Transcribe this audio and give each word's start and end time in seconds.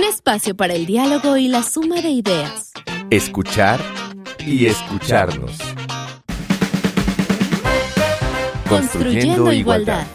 Un 0.00 0.06
espacio 0.06 0.56
para 0.56 0.72
el 0.72 0.86
diálogo 0.86 1.36
y 1.36 1.46
la 1.46 1.62
suma 1.62 2.00
de 2.00 2.08
ideas. 2.08 2.72
Escuchar 3.10 3.78
y 4.46 4.64
escucharnos. 4.64 5.58
Construyendo 8.66 9.52
igualdad. 9.52 10.06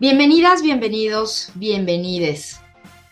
Bienvenidas, 0.00 0.60
bienvenidos, 0.60 1.52
bienvenides. 1.54 2.58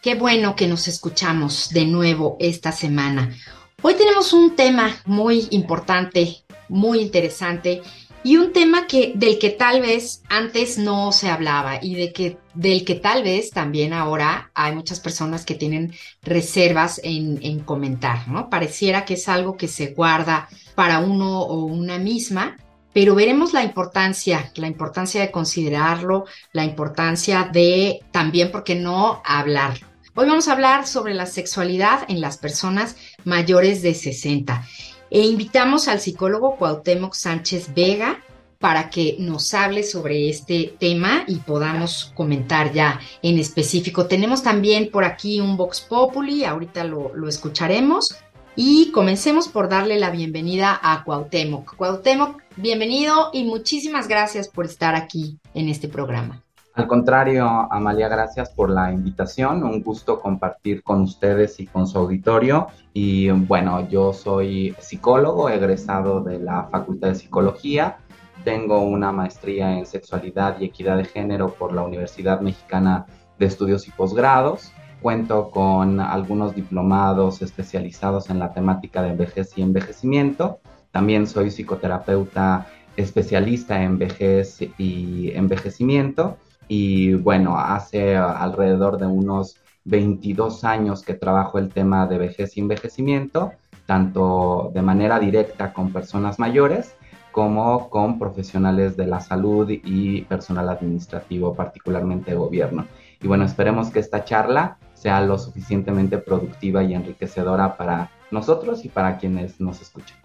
Qué 0.02 0.16
bueno 0.16 0.56
que 0.56 0.66
nos 0.66 0.88
escuchamos 0.88 1.68
de 1.68 1.84
nuevo 1.84 2.36
esta 2.40 2.72
semana. 2.72 3.36
Hoy 3.82 3.94
tenemos 3.94 4.32
un 4.32 4.56
tema 4.56 5.00
muy 5.04 5.46
importante, 5.52 6.38
muy 6.68 6.98
interesante 7.02 7.82
y 8.26 8.38
un 8.38 8.52
tema 8.52 8.88
que 8.88 9.12
del 9.14 9.38
que 9.38 9.50
tal 9.50 9.80
vez 9.80 10.24
antes 10.28 10.78
no 10.78 11.12
se 11.12 11.30
hablaba 11.30 11.78
y 11.80 11.94
de 11.94 12.12
que 12.12 12.38
del 12.54 12.84
que 12.84 12.96
tal 12.96 13.22
vez 13.22 13.50
también 13.50 13.92
ahora 13.92 14.50
hay 14.52 14.74
muchas 14.74 14.98
personas 14.98 15.44
que 15.44 15.54
tienen 15.54 15.94
reservas 16.22 17.00
en, 17.04 17.38
en 17.42 17.60
comentar, 17.60 18.26
¿no? 18.26 18.50
Pareciera 18.50 19.04
que 19.04 19.14
es 19.14 19.28
algo 19.28 19.56
que 19.56 19.68
se 19.68 19.94
guarda 19.94 20.48
para 20.74 20.98
uno 20.98 21.40
o 21.40 21.66
una 21.66 21.98
misma, 21.98 22.56
pero 22.92 23.14
veremos 23.14 23.52
la 23.52 23.62
importancia, 23.62 24.50
la 24.56 24.66
importancia 24.66 25.20
de 25.20 25.30
considerarlo, 25.30 26.24
la 26.52 26.64
importancia 26.64 27.48
de 27.52 28.00
también, 28.10 28.50
¿por 28.50 28.64
qué 28.64 28.74
no?, 28.74 29.22
hablarlo. 29.24 29.86
Hoy 30.16 30.26
vamos 30.26 30.48
a 30.48 30.52
hablar 30.52 30.88
sobre 30.88 31.14
la 31.14 31.26
sexualidad 31.26 32.00
en 32.08 32.20
las 32.20 32.38
personas 32.38 32.96
mayores 33.22 33.82
de 33.82 33.94
60 33.94 34.66
e 35.10 35.20
invitamos 35.20 35.88
al 35.88 36.00
psicólogo 36.00 36.56
Cuauhtémoc 36.56 37.14
Sánchez 37.14 37.72
Vega 37.74 38.22
para 38.58 38.90
que 38.90 39.16
nos 39.18 39.52
hable 39.54 39.82
sobre 39.82 40.28
este 40.28 40.74
tema 40.78 41.24
y 41.26 41.36
podamos 41.36 42.12
comentar 42.14 42.72
ya 42.72 43.00
en 43.22 43.38
específico. 43.38 44.06
Tenemos 44.06 44.42
también 44.42 44.90
por 44.90 45.04
aquí 45.04 45.40
un 45.40 45.56
Vox 45.56 45.80
Populi, 45.80 46.44
ahorita 46.44 46.84
lo, 46.84 47.28
escucharemos. 47.28 48.16
Y 48.58 48.90
comencemos 48.90 49.48
por 49.48 49.68
darle 49.68 49.98
la 49.98 50.10
bienvenida 50.10 50.80
a 50.82 51.04
Cuauhtémoc. 51.04 51.76
Cuauhtémoc, 51.76 52.40
bienvenido 52.56 53.28
y 53.34 53.44
muchísimas 53.44 54.08
gracias 54.08 54.48
por 54.48 54.64
estar 54.64 54.94
aquí 54.94 55.38
en 55.52 55.68
este 55.68 55.88
programa. 55.88 56.42
Al 56.76 56.86
contrario, 56.86 57.46
Amalia, 57.70 58.06
gracias 58.06 58.50
por 58.50 58.68
la 58.68 58.92
invitación. 58.92 59.64
Un 59.64 59.82
gusto 59.82 60.20
compartir 60.20 60.82
con 60.82 61.00
ustedes 61.00 61.58
y 61.58 61.66
con 61.66 61.86
su 61.86 61.98
auditorio. 61.98 62.66
Y 62.92 63.30
bueno, 63.30 63.88
yo 63.88 64.12
soy 64.12 64.76
psicólogo, 64.78 65.48
egresado 65.48 66.20
de 66.20 66.38
la 66.38 66.64
Facultad 66.64 67.08
de 67.08 67.14
Psicología. 67.14 67.96
Tengo 68.44 68.80
una 68.80 69.12
maestría 69.12 69.78
en 69.78 69.86
sexualidad 69.86 70.60
y 70.60 70.66
equidad 70.66 70.96
de 70.96 71.04
género 71.04 71.54
por 71.54 71.72
la 71.72 71.82
Universidad 71.82 72.40
Mexicana 72.40 73.06
de 73.38 73.46
Estudios 73.46 73.88
y 73.88 73.90
Posgrados. 73.90 74.72
Cuento 75.02 75.50
con 75.50 76.00
algunos 76.00 76.54
diplomados 76.54 77.42
especializados 77.42 78.30
en 78.30 78.38
la 78.38 78.52
temática 78.52 79.02
de 79.02 79.14
vejez 79.14 79.56
y 79.56 79.62
envejecimiento. 79.62 80.60
También 80.90 81.26
soy 81.26 81.50
psicoterapeuta 81.50 82.66
especialista 82.96 83.82
en 83.82 83.98
vejez 83.98 84.58
y 84.78 85.30
envejecimiento 85.34 86.38
y 86.68 87.14
bueno, 87.14 87.58
hace 87.58 88.16
alrededor 88.16 88.98
de 88.98 89.06
unos 89.06 89.56
22 89.84 90.64
años 90.64 91.02
que 91.02 91.14
trabajo 91.14 91.58
el 91.58 91.68
tema 91.70 92.06
de 92.06 92.18
vejez 92.18 92.56
y 92.56 92.60
envejecimiento, 92.60 93.52
tanto 93.86 94.72
de 94.74 94.82
manera 94.82 95.20
directa 95.20 95.72
con 95.72 95.92
personas 95.92 96.38
mayores 96.38 96.95
como 97.36 97.90
con 97.90 98.18
profesionales 98.18 98.96
de 98.96 99.06
la 99.06 99.20
salud 99.20 99.68
y 99.68 100.22
personal 100.22 100.70
administrativo, 100.70 101.54
particularmente 101.54 102.30
de 102.30 102.36
gobierno. 102.38 102.86
Y 103.20 103.26
bueno, 103.26 103.44
esperemos 103.44 103.90
que 103.90 103.98
esta 103.98 104.24
charla 104.24 104.78
sea 104.94 105.20
lo 105.20 105.36
suficientemente 105.36 106.16
productiva 106.16 106.82
y 106.82 106.94
enriquecedora 106.94 107.76
para 107.76 108.10
nosotros 108.30 108.86
y 108.86 108.88
para 108.88 109.18
quienes 109.18 109.60
nos 109.60 109.82
escuchan. 109.82 110.16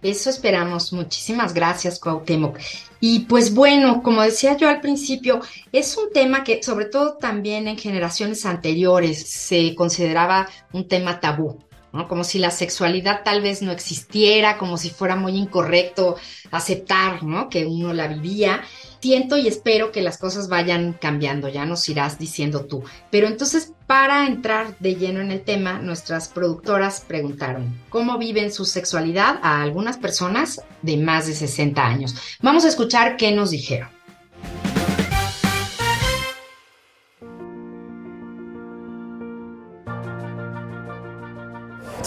Eso 0.00 0.30
esperamos. 0.30 0.92
Muchísimas 0.92 1.54
gracias, 1.54 1.98
Cuauhtémoc. 1.98 2.56
Y 3.00 3.24
pues 3.24 3.52
bueno, 3.52 4.00
como 4.00 4.22
decía 4.22 4.56
yo 4.56 4.68
al 4.68 4.80
principio, 4.80 5.40
es 5.72 5.96
un 5.96 6.12
tema 6.12 6.44
que 6.44 6.62
sobre 6.62 6.84
todo 6.84 7.16
también 7.16 7.66
en 7.66 7.78
generaciones 7.78 8.46
anteriores 8.46 9.28
se 9.28 9.74
consideraba 9.74 10.46
un 10.72 10.86
tema 10.86 11.18
tabú. 11.18 11.58
Como 12.08 12.24
si 12.24 12.38
la 12.38 12.50
sexualidad 12.50 13.22
tal 13.24 13.42
vez 13.42 13.62
no 13.62 13.72
existiera, 13.72 14.58
como 14.58 14.76
si 14.76 14.90
fuera 14.90 15.16
muy 15.16 15.36
incorrecto 15.36 16.16
aceptar, 16.50 17.22
¿no? 17.22 17.48
Que 17.48 17.66
uno 17.66 17.92
la 17.92 18.08
vivía. 18.08 18.62
Siento 19.00 19.38
y 19.38 19.48
espero 19.48 19.92
que 19.92 20.02
las 20.02 20.18
cosas 20.18 20.48
vayan 20.48 20.92
cambiando, 20.92 21.48
ya 21.48 21.64
nos 21.64 21.88
irás 21.88 22.18
diciendo 22.18 22.66
tú. 22.66 22.84
Pero 23.10 23.28
entonces, 23.28 23.72
para 23.86 24.26
entrar 24.26 24.76
de 24.78 24.96
lleno 24.96 25.20
en 25.20 25.30
el 25.30 25.40
tema, 25.42 25.78
nuestras 25.78 26.28
productoras 26.28 27.00
preguntaron, 27.00 27.80
¿cómo 27.88 28.18
viven 28.18 28.52
su 28.52 28.64
sexualidad 28.66 29.40
a 29.42 29.62
algunas 29.62 29.96
personas 29.96 30.60
de 30.82 30.98
más 30.98 31.26
de 31.26 31.34
60 31.34 31.84
años? 31.84 32.14
Vamos 32.42 32.64
a 32.64 32.68
escuchar 32.68 33.16
qué 33.16 33.32
nos 33.32 33.50
dijeron. 33.50 33.88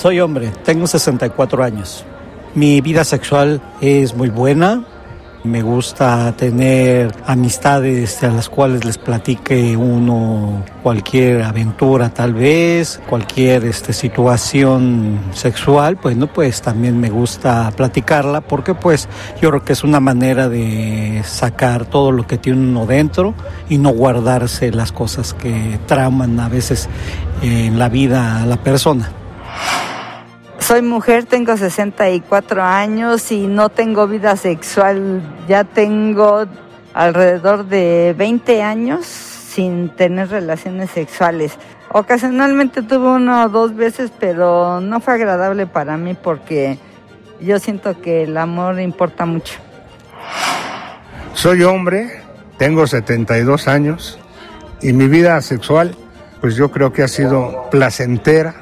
Soy 0.03 0.19
hombre, 0.19 0.51
tengo 0.65 0.85
64 0.85 1.63
años. 1.63 2.03
Mi 2.55 2.81
vida 2.81 3.05
sexual 3.05 3.61
es 3.79 4.13
muy 4.13 4.27
buena. 4.27 4.83
Me 5.45 5.61
gusta 5.61 6.33
tener 6.35 7.09
amistades 7.25 8.21
a 8.21 8.27
las 8.27 8.49
cuales 8.49 8.83
les 8.83 8.97
platique 8.97 9.77
uno 9.77 10.65
cualquier 10.83 11.43
aventura 11.43 12.09
tal 12.09 12.33
vez, 12.33 12.99
cualquier 13.09 13.63
este, 13.63 13.93
situación 13.93 15.21
sexual, 15.31 15.95
pues 15.95 16.17
no, 16.17 16.27
pues 16.27 16.61
también 16.61 16.99
me 16.99 17.09
gusta 17.09 17.71
platicarla 17.71 18.41
porque 18.41 18.75
pues 18.75 19.07
yo 19.41 19.51
creo 19.51 19.63
que 19.63 19.71
es 19.71 19.85
una 19.85 20.01
manera 20.01 20.49
de 20.49 21.21
sacar 21.23 21.85
todo 21.85 22.11
lo 22.11 22.27
que 22.27 22.37
tiene 22.37 22.59
uno 22.59 22.85
dentro 22.85 23.35
y 23.69 23.77
no 23.77 23.91
guardarse 23.91 24.69
las 24.73 24.91
cosas 24.91 25.33
que 25.33 25.79
trauman 25.87 26.37
a 26.41 26.49
veces 26.49 26.89
en 27.41 27.79
la 27.79 27.87
vida 27.87 28.43
a 28.43 28.45
la 28.45 28.57
persona. 28.57 29.22
Soy 30.63 30.81
mujer, 30.81 31.25
tengo 31.25 31.57
64 31.57 32.63
años 32.63 33.33
y 33.33 33.47
no 33.47 33.67
tengo 33.67 34.07
vida 34.07 34.37
sexual. 34.37 35.21
Ya 35.45 35.65
tengo 35.65 36.45
alrededor 36.93 37.65
de 37.65 38.15
20 38.17 38.63
años 38.63 39.05
sin 39.05 39.89
tener 39.89 40.29
relaciones 40.29 40.89
sexuales. 40.91 41.51
Ocasionalmente 41.91 42.81
tuve 42.81 43.09
una 43.09 43.43
o 43.43 43.49
dos 43.49 43.75
veces, 43.75 44.09
pero 44.17 44.79
no 44.79 45.01
fue 45.01 45.15
agradable 45.15 45.67
para 45.67 45.97
mí 45.97 46.13
porque 46.13 46.79
yo 47.41 47.59
siento 47.59 47.99
que 47.99 48.23
el 48.23 48.37
amor 48.37 48.79
importa 48.79 49.25
mucho. 49.25 49.55
Soy 51.33 51.63
hombre, 51.63 52.21
tengo 52.57 52.87
72 52.87 53.67
años 53.67 54.17
y 54.81 54.93
mi 54.93 55.09
vida 55.09 55.41
sexual, 55.41 55.93
pues 56.39 56.55
yo 56.55 56.71
creo 56.71 56.93
que 56.93 57.03
ha 57.03 57.09
sido 57.09 57.67
placentera, 57.69 58.55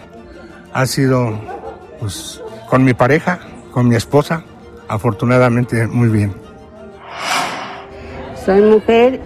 ha 0.73 0.87
sido 0.87 1.60
pues 2.01 2.41
con 2.67 2.83
mi 2.83 2.93
pareja, 2.93 3.39
con 3.71 3.87
mi 3.87 3.95
esposa, 3.95 4.43
afortunadamente 4.87 5.87
muy 5.87 6.09
bien. 6.09 6.33
Soy 8.43 8.61
mujer, 8.61 9.21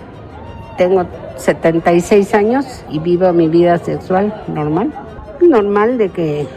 tengo 0.77 1.07
76 1.37 2.33
años 2.33 2.83
y 2.89 2.99
vivo 2.99 3.31
mi 3.31 3.47
vida 3.47 3.77
sexual 3.77 4.43
normal. 4.47 4.93
Normal 5.41 5.97
de 5.97 6.09
que 6.09 6.47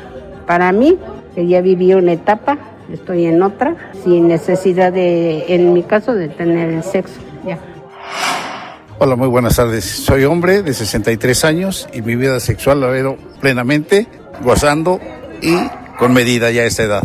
para 0.47 0.73
mí, 0.73 0.99
que 1.34 1.47
ya 1.47 1.61
viví 1.61 1.95
una 1.95 2.12
etapa, 2.12 2.59
estoy 2.93 3.27
en 3.27 3.41
otra, 3.43 3.77
sin 4.03 4.27
necesidad 4.27 4.93
de, 4.93 5.55
en 5.55 5.73
mi 5.73 5.84
caso, 5.84 6.15
de 6.15 6.28
tener 6.28 6.71
el 6.71 6.83
sexo. 6.83 7.21
Ya. 7.47 7.59
Hola, 8.99 9.15
muy 9.15 9.28
buenas 9.28 9.54
tardes. 9.54 9.84
Soy 9.84 10.25
hombre 10.25 10.63
de 10.63 10.75
63 10.75 11.45
años 11.45 11.89
y 11.92 12.03
mi 12.03 12.16
vida 12.16 12.41
sexual 12.41 12.81
la 12.81 12.89
veo 12.89 13.16
plenamente, 13.41 14.09
gozando 14.42 14.98
y 15.41 15.54
con 15.98 16.15
medida 16.15 16.50
ya 16.53 16.62
a 16.62 16.66
esta 16.66 16.84
edad. 16.84 17.03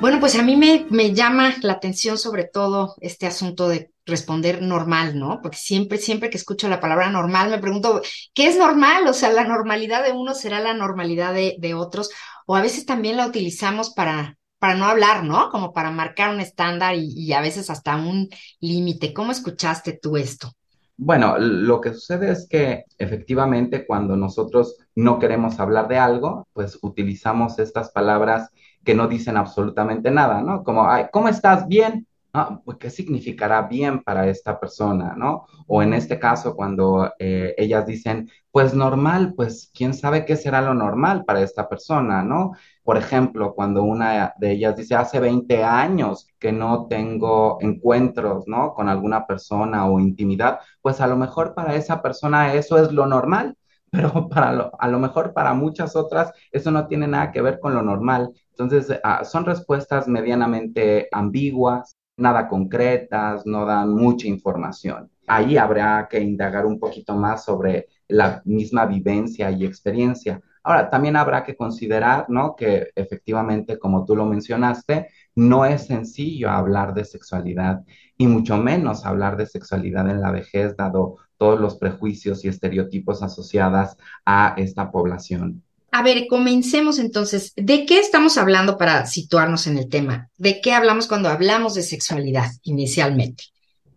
Bueno, 0.00 0.20
pues 0.20 0.34
a 0.36 0.42
mí 0.42 0.56
me, 0.56 0.86
me, 0.90 1.12
llama 1.14 1.54
la 1.62 1.74
atención 1.74 2.18
sobre 2.18 2.44
todo 2.44 2.96
este 3.00 3.26
asunto 3.26 3.68
de 3.68 3.92
responder 4.06 4.62
normal, 4.62 5.18
¿no? 5.18 5.40
Porque 5.42 5.56
siempre, 5.56 5.98
siempre 5.98 6.30
que 6.30 6.36
escucho 6.36 6.68
la 6.68 6.80
palabra 6.80 7.10
normal 7.10 7.50
me 7.50 7.58
pregunto, 7.58 8.00
¿qué 8.34 8.46
es 8.48 8.56
normal? 8.56 9.06
O 9.06 9.12
sea, 9.12 9.30
la 9.30 9.44
normalidad 9.44 10.04
de 10.04 10.12
uno 10.12 10.34
será 10.34 10.60
la 10.60 10.74
normalidad 10.74 11.32
de, 11.34 11.56
de 11.58 11.74
otros, 11.74 12.10
o 12.46 12.56
a 12.56 12.62
veces 12.62 12.86
también 12.86 13.16
la 13.16 13.26
utilizamos 13.26 13.90
para, 13.90 14.36
para 14.58 14.74
no 14.74 14.86
hablar, 14.86 15.24
¿no? 15.24 15.50
Como 15.50 15.72
para 15.72 15.90
marcar 15.90 16.30
un 16.34 16.40
estándar 16.40 16.94
y, 16.96 17.12
y 17.16 17.32
a 17.32 17.40
veces 17.40 17.68
hasta 17.70 17.96
un 17.96 18.28
límite. 18.60 19.12
¿Cómo 19.12 19.32
escuchaste 19.32 19.98
tú 20.00 20.16
esto? 20.16 20.52
Bueno, 21.00 21.38
lo 21.38 21.80
que 21.80 21.94
sucede 21.94 22.32
es 22.32 22.48
que 22.48 22.84
efectivamente 22.98 23.86
cuando 23.86 24.16
nosotros 24.16 24.76
no 24.96 25.18
queremos 25.20 25.60
hablar 25.60 25.86
de 25.88 25.96
algo, 25.98 26.48
pues 26.52 26.78
utilizamos 26.82 27.58
estas 27.60 27.90
palabras 27.92 28.50
que 28.84 28.94
no 28.96 29.06
dicen 29.06 29.36
absolutamente 29.36 30.10
nada, 30.10 30.42
¿no? 30.42 30.64
Como, 30.64 30.90
Ay, 30.90 31.06
¿cómo 31.12 31.28
estás? 31.28 31.68
Bien. 31.68 32.07
Ah, 32.34 32.60
pues, 32.64 32.76
¿qué 32.78 32.90
significará 32.90 33.62
bien 33.62 34.02
para 34.02 34.28
esta 34.28 34.60
persona, 34.60 35.14
¿no? 35.16 35.46
O 35.66 35.82
en 35.82 35.94
este 35.94 36.18
caso, 36.18 36.54
cuando 36.54 37.10
eh, 37.18 37.54
ellas 37.56 37.86
dicen, 37.86 38.28
pues 38.50 38.74
normal, 38.74 39.32
pues 39.34 39.70
quién 39.74 39.94
sabe 39.94 40.24
qué 40.26 40.36
será 40.36 40.60
lo 40.60 40.74
normal 40.74 41.24
para 41.24 41.40
esta 41.40 41.68
persona, 41.68 42.22
¿no? 42.22 42.52
Por 42.82 42.98
ejemplo, 42.98 43.54
cuando 43.54 43.82
una 43.82 44.34
de 44.38 44.52
ellas 44.52 44.76
dice, 44.76 44.94
hace 44.94 45.20
20 45.20 45.64
años 45.64 46.28
que 46.38 46.52
no 46.52 46.86
tengo 46.86 47.58
encuentros, 47.60 48.46
¿no? 48.46 48.74
Con 48.74 48.88
alguna 48.88 49.26
persona 49.26 49.86
o 49.86 49.98
intimidad, 49.98 50.60
pues 50.82 51.00
a 51.00 51.06
lo 51.06 51.16
mejor 51.16 51.54
para 51.54 51.74
esa 51.76 52.02
persona 52.02 52.52
eso 52.54 52.78
es 52.78 52.92
lo 52.92 53.06
normal, 53.06 53.56
pero 53.90 54.28
para 54.28 54.70
a 54.78 54.88
lo 54.88 54.98
mejor 54.98 55.32
para 55.32 55.54
muchas 55.54 55.96
otras 55.96 56.32
eso 56.52 56.70
no 56.70 56.86
tiene 56.86 57.06
nada 57.08 57.32
que 57.32 57.42
ver 57.42 57.58
con 57.58 57.74
lo 57.74 57.82
normal. 57.82 58.30
Entonces, 58.50 59.00
ah, 59.02 59.24
son 59.24 59.44
respuestas 59.44 60.08
medianamente 60.08 61.08
ambiguas, 61.12 61.97
nada 62.18 62.48
concretas, 62.48 63.46
no 63.46 63.64
dan 63.64 63.94
mucha 63.94 64.26
información. 64.26 65.10
Ahí 65.26 65.56
habrá 65.56 66.08
que 66.10 66.20
indagar 66.20 66.66
un 66.66 66.78
poquito 66.78 67.14
más 67.14 67.44
sobre 67.44 67.88
la 68.08 68.42
misma 68.44 68.86
vivencia 68.86 69.50
y 69.50 69.64
experiencia. 69.64 70.40
Ahora, 70.62 70.90
también 70.90 71.16
habrá 71.16 71.44
que 71.44 71.56
considerar, 71.56 72.26
¿no? 72.28 72.56
Que 72.56 72.90
efectivamente, 72.94 73.78
como 73.78 74.04
tú 74.04 74.16
lo 74.16 74.26
mencionaste, 74.26 75.08
no 75.34 75.64
es 75.64 75.86
sencillo 75.86 76.50
hablar 76.50 76.94
de 76.94 77.04
sexualidad 77.04 77.84
y 78.16 78.26
mucho 78.26 78.56
menos 78.56 79.06
hablar 79.06 79.36
de 79.36 79.46
sexualidad 79.46 80.08
en 80.10 80.20
la 80.20 80.30
vejez, 80.30 80.76
dado 80.76 81.16
todos 81.36 81.60
los 81.60 81.76
prejuicios 81.76 82.44
y 82.44 82.48
estereotipos 82.48 83.22
asociados 83.22 83.96
a 84.26 84.54
esta 84.56 84.90
población. 84.90 85.62
A 85.90 86.02
ver, 86.02 86.26
comencemos 86.28 86.98
entonces. 86.98 87.52
¿De 87.56 87.86
qué 87.86 87.98
estamos 87.98 88.36
hablando 88.36 88.76
para 88.76 89.06
situarnos 89.06 89.66
en 89.66 89.78
el 89.78 89.88
tema? 89.88 90.28
¿De 90.36 90.60
qué 90.60 90.72
hablamos 90.72 91.06
cuando 91.06 91.28
hablamos 91.28 91.74
de 91.74 91.82
sexualidad 91.82 92.50
inicialmente? 92.62 93.44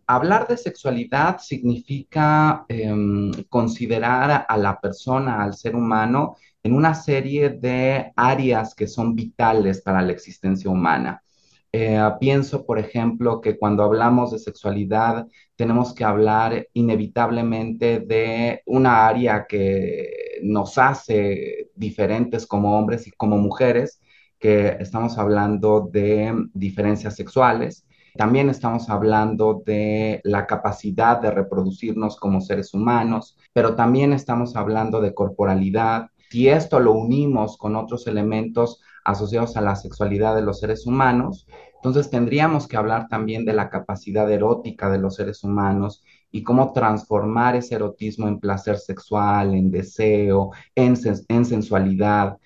Hablar 0.08 0.48
de 0.48 0.58
sexualidad 0.58 1.40
significa 1.40 2.66
em, 2.68 3.32
considerar 3.50 4.46
a 4.48 4.58
la 4.58 4.80
persona, 4.80 5.44
al 5.44 5.54
ser 5.54 5.76
humano, 5.76 6.38
en 6.64 6.74
una 6.74 6.94
serie 6.94 7.50
de 7.50 8.12
áreas 8.16 8.76
que 8.76 8.88
son 8.88 9.16
vitales 9.16 9.82
para 9.82 10.02
la 10.02 10.12
existencia 10.12 10.70
humana. 10.70 11.22
Eh, 11.74 12.00
pienso, 12.20 12.66
por 12.66 12.80
ejemplo, 12.80 13.40
que 13.40 13.58
cuando 13.58 13.84
hablamos 13.84 14.32
de 14.32 14.40
sexualidad 14.40 15.28
tenemos 15.56 15.94
que 15.94 16.04
hablar 16.04 16.68
inevitablemente 16.74 18.00
de 18.00 18.62
una 18.66 19.08
área 19.08 19.46
que 19.48 20.21
nos 20.44 20.78
hace 20.78 21.70
diferentes 21.76 22.48
como 22.48 22.78
hombres 22.78 23.08
y 23.08 23.12
como 23.12 23.38
mujeres, 23.38 24.02
que 24.40 24.78
estamos 24.80 25.18
hablando 25.18 25.90
de 25.92 26.34
diferencias 26.54 27.16
sexuales. 27.16 27.86
También 28.16 28.50
estamos 28.50 28.90
hablando 28.90 29.62
de 29.66 30.20
la 30.24 30.48
capacidad 30.48 31.22
de 31.22 31.32
reproducirnos 31.32 32.18
como 32.18 32.42
seres 32.42 32.74
humanos, 32.74 33.38
pero 33.54 33.76
también 33.76 34.12
estamos 34.12 34.56
hablando 34.56 35.00
de 35.00 35.14
corporalidad. 35.14 36.08
Si 36.30 36.50
esto 36.50 36.80
lo 36.80 36.94
unimos 36.94 37.58
con 37.58 37.76
otros 37.76 38.08
elementos 38.08 38.82
asociados 39.06 39.56
a 39.58 39.62
la 39.62 39.76
sexualidad 39.76 40.36
de 40.36 40.42
los 40.42 40.60
seres 40.60 40.86
humanos, 40.86 41.48
entonces 41.76 42.10
tendríamos 42.10 42.68
que 42.68 42.78
hablar 42.78 43.08
también 43.08 43.46
de 43.46 43.54
la 43.54 43.70
capacidad 43.70 44.30
erótica 44.30 44.90
de 44.92 45.00
los 45.00 45.16
seres 45.16 45.44
humanos 45.44 46.04
y 46.32 46.44
cómo 46.44 46.74
transformar 46.74 47.56
ese 47.56 47.76
erotismo 47.76 48.28
en 48.28 48.40
placer 48.40 48.78
sexual, 48.78 49.54
en 49.54 49.72
deseo, 49.72 50.52
en, 50.76 50.96
en 51.28 51.46
sensualidad. 51.46 52.38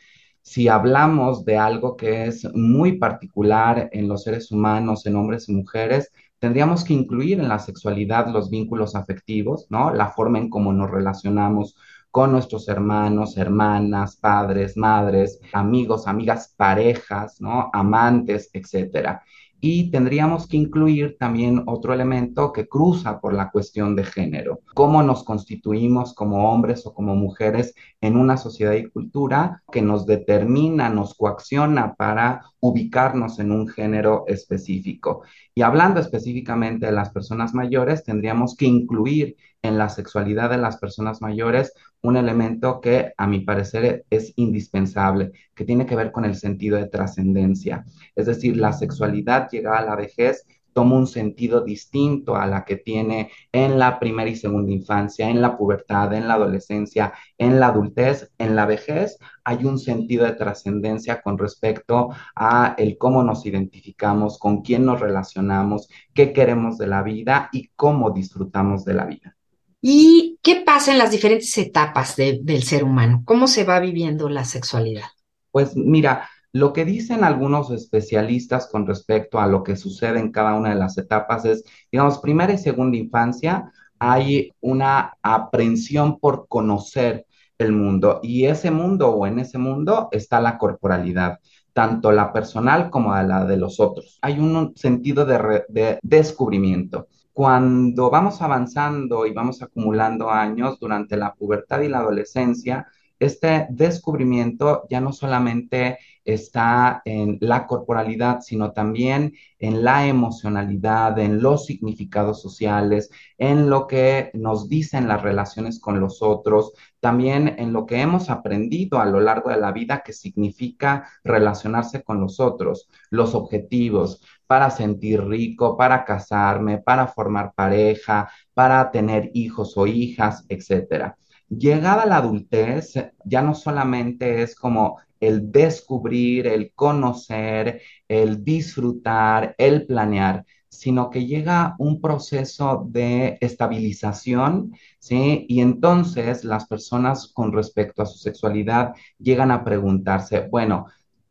Si 0.42 0.68
hablamos 0.68 1.46
de 1.46 1.58
algo 1.58 1.96
que 1.96 2.26
es 2.28 2.48
muy 2.54 2.98
particular 2.98 3.90
en 3.92 4.08
los 4.08 4.24
seres 4.24 4.52
humanos, 4.52 5.06
en 5.06 5.16
hombres 5.16 5.50
y 5.50 5.54
mujeres, 5.54 6.12
tendríamos 6.40 6.84
que 6.84 6.94
incluir 6.94 7.40
en 7.40 7.50
la 7.50 7.60
sexualidad 7.60 8.28
los 8.28 8.50
vínculos 8.50 8.96
afectivos, 8.96 9.66
¿no? 9.70 9.94
La 9.94 10.10
forma 10.10 10.38
en 10.38 10.50
cómo 10.50 10.72
nos 10.74 10.92
relacionamos 10.92 11.76
con 12.12 12.32
nuestros 12.32 12.68
hermanos, 12.70 13.36
hermanas, 13.38 14.16
padres, 14.16 14.78
madres, 14.78 15.40
amigos, 15.52 16.08
amigas, 16.08 16.54
parejas, 16.56 17.42
¿no? 17.42 17.70
Amantes, 17.74 18.50
etcétera. 18.54 19.22
Y 19.68 19.90
tendríamos 19.90 20.46
que 20.48 20.58
incluir 20.58 21.18
también 21.18 21.64
otro 21.66 21.92
elemento 21.92 22.54
que 22.54 22.68
cruza 22.68 23.20
por 23.20 23.34
la 23.34 23.50
cuestión 23.50 23.96
de 23.96 24.04
género. 24.04 24.60
Cómo 24.76 25.02
nos 25.02 25.24
constituimos 25.24 26.14
como 26.14 26.52
hombres 26.52 26.86
o 26.86 26.94
como 26.94 27.16
mujeres 27.16 27.74
en 28.00 28.16
una 28.16 28.38
sociedad 28.38 28.74
y 28.74 28.88
cultura 28.88 29.64
que 29.72 29.82
nos 29.82 30.06
determina, 30.06 30.90
nos 30.90 31.16
coacciona 31.16 31.96
para 31.96 32.44
ubicarnos 32.60 33.40
en 33.40 33.52
un 33.52 33.68
género 33.68 34.26
específico. 34.28 35.24
Y 35.56 35.64
hablando 35.64 36.00
específicamente 36.00 36.86
de 36.86 36.92
las 36.92 37.10
personas 37.10 37.56
mayores, 37.56 38.04
tendríamos 38.04 38.56
que 38.56 38.66
incluir 38.66 39.36
en 39.68 39.78
la 39.78 39.90
sexualidad 39.90 40.50
de 40.50 40.58
las 40.58 40.78
personas 40.78 41.22
mayores 41.22 41.74
un 42.02 42.18
elemento 42.18 42.82
que 42.82 43.14
a 43.18 43.28
mi 43.28 43.40
parecer 43.42 44.06
es 44.10 44.34
indispensable, 44.36 45.32
que 45.56 45.66
tiene 45.66 45.86
que 45.86 45.96
ver 45.96 46.12
con 46.12 46.26
el 46.26 46.36
sentido 46.36 46.78
de 46.78 46.88
trascendencia. 46.88 47.86
Es 48.16 48.28
decir, 48.28 48.58
la 48.58 48.74
sexualidad 48.74 49.50
llegada 49.50 49.80
a 49.80 49.86
la 49.86 49.96
vejez 49.96 50.46
toma 50.76 50.98
un 50.98 51.08
sentido 51.08 51.62
distinto 51.62 52.36
a 52.36 52.46
la 52.46 52.66
que 52.66 52.76
tiene 52.76 53.32
en 53.54 53.80
la 53.80 53.98
primera 53.98 54.30
y 54.30 54.36
segunda 54.36 54.74
infancia, 54.74 55.30
en 55.30 55.42
la 55.42 55.58
pubertad, 55.58 56.14
en 56.14 56.28
la 56.28 56.34
adolescencia, 56.34 57.14
en 57.38 57.62
la 57.62 57.68
adultez, 57.68 58.30
en 58.38 58.58
la 58.58 58.66
vejez, 58.66 59.18
hay 59.46 59.64
un 59.64 59.80
sentido 59.80 60.26
de 60.26 60.34
trascendencia 60.34 61.22
con 61.22 61.38
respecto 61.38 62.10
a 62.36 62.76
el 62.78 62.98
cómo 62.98 63.24
nos 63.24 63.46
identificamos, 63.46 64.38
con 64.38 64.64
quién 64.64 64.86
nos 64.86 65.00
relacionamos, 65.00 65.88
qué 66.14 66.34
queremos 66.34 66.78
de 66.78 66.88
la 66.88 67.04
vida 67.04 67.50
y 67.54 67.70
cómo 67.78 68.12
disfrutamos 68.12 68.84
de 68.84 68.94
la 68.96 69.06
vida. 69.06 69.38
¿Y 69.88 70.40
qué 70.42 70.64
pasa 70.66 70.94
en 70.94 70.98
las 70.98 71.12
diferentes 71.12 71.56
etapas 71.60 72.16
del 72.16 72.64
ser 72.64 72.84
humano? 72.84 73.22
¿Cómo 73.24 73.46
se 73.46 73.66
va 73.66 73.80
viviendo 73.80 74.30
la 74.30 74.44
sexualidad? 74.44 75.10
Pues 75.52 75.76
mira, 75.76 76.28
lo 76.54 76.74
que 76.74 76.86
dicen 76.86 77.24
algunos 77.24 77.70
especialistas 77.70 78.68
con 78.68 78.88
respecto 78.88 79.40
a 79.40 79.46
lo 79.46 79.62
que 79.62 79.76
sucede 79.76 80.18
en 80.18 80.32
cada 80.32 80.56
una 80.56 80.70
de 80.70 80.76
las 80.78 80.98
etapas 80.98 81.46
es, 81.46 81.64
digamos, 81.92 82.18
primera 82.18 82.52
y 82.52 82.58
segunda 82.58 82.98
infancia, 82.98 83.72
hay 84.00 84.52
una 84.60 85.14
aprensión 85.22 86.20
por 86.20 86.48
conocer 86.48 87.28
el 87.60 87.72
mundo 87.72 88.22
y 88.24 88.46
ese 88.46 88.72
mundo 88.72 89.12
o 89.12 89.28
en 89.28 89.38
ese 89.38 89.60
mundo 89.60 90.10
está 90.12 90.42
la 90.42 90.58
corporalidad 90.58 91.38
tanto 91.74 92.12
la 92.12 92.34
personal 92.34 92.90
como 92.90 93.14
la 93.22 93.46
de 93.46 93.58
los 93.58 93.80
otros. 93.80 94.18
Hay 94.24 94.39
un 94.39 94.74
sentido 94.75 95.25
de 95.25 96.00
descubrimiento 96.01 97.08
cuando 97.36 98.10
vamos 98.10 98.42
avanzando 98.42 99.25
y 99.25 99.34
vamos 99.34 99.62
acumulando 99.62 100.32
años 100.32 100.80
durante 100.80 101.18
la 101.18 101.34
pubertad 101.34 101.82
y 101.82 101.89
la 101.89 102.00
adolescencia, 102.00 102.88
este 103.20 103.68
descubrimiento 103.72 104.84
ya 104.89 105.01
no 105.01 105.12
solamente 105.12 105.98
está 106.25 107.01
en 107.05 107.38
la 107.39 107.67
corporalidad, 107.67 108.41
sino 108.41 108.74
también 108.74 109.34
en 109.60 109.84
la 109.84 110.08
emocionalidad, 110.08 111.17
en 111.20 111.41
los 111.41 111.65
significados 111.65 112.41
sociales, 112.41 113.10
en 113.38 113.70
lo 113.70 113.88
que 113.88 114.32
nos 114.34 114.67
dicen 114.67 115.08
las 115.08 115.22
relaciones 115.22 115.79
con 115.79 116.00
los 116.00 116.22
otros, 116.22 116.74
también 117.00 117.55
en 117.60 117.72
lo 117.72 117.86
que 117.86 118.01
hemos 118.01 118.29
aprendido 118.29 119.00
a 119.00 119.05
lo 119.05 119.20
largo 119.20 119.51
de 119.51 119.58
la 119.58 119.72
vida 119.72 120.01
que 120.03 120.13
significa 120.13 121.08
relacionarse 121.24 122.03
con 122.03 122.20
los 122.20 122.39
otros, 122.39 122.89
los 123.12 123.36
objetivos 123.36 124.22
para 124.48 124.70
sentir 124.70 125.24
rico, 125.24 125.77
para 125.77 126.05
casarme, 126.05 126.79
para 126.79 127.08
formar 127.08 127.53
pareja, 127.53 128.29
para 128.53 128.91
tener 128.91 129.32
hijos 129.34 129.77
o 129.77 129.88
hijas, 129.88 130.46
etcétera. 130.50 131.17
Llegada 131.50 132.05
la 132.08 132.17
adultez, 132.17 132.94
ya 133.24 133.41
no 133.44 133.53
solamente 133.53 134.41
es 134.41 134.55
como 134.55 134.98
el 135.19 135.51
descubrir, 135.51 136.48
el 136.48 136.72
conocer, 136.74 137.81
el 138.07 138.43
disfrutar, 138.43 139.55
el 139.57 139.86
planear, 139.86 140.45
sino 140.69 141.10
que 141.10 141.25
llega 141.25 141.75
un 141.79 142.01
proceso 142.01 142.86
de 142.89 143.38
estabilización, 143.41 144.74
¿sí? 145.00 145.45
Y 145.50 145.62
entonces 145.62 146.43
las 146.43 146.67
personas 146.67 147.31
con 147.34 147.53
respecto 147.53 148.01
a 148.01 148.05
su 148.05 148.17
sexualidad 148.17 148.93
llegan 149.19 149.51
a 149.51 149.63
preguntarse, 149.63 150.48
bueno, 150.51 150.88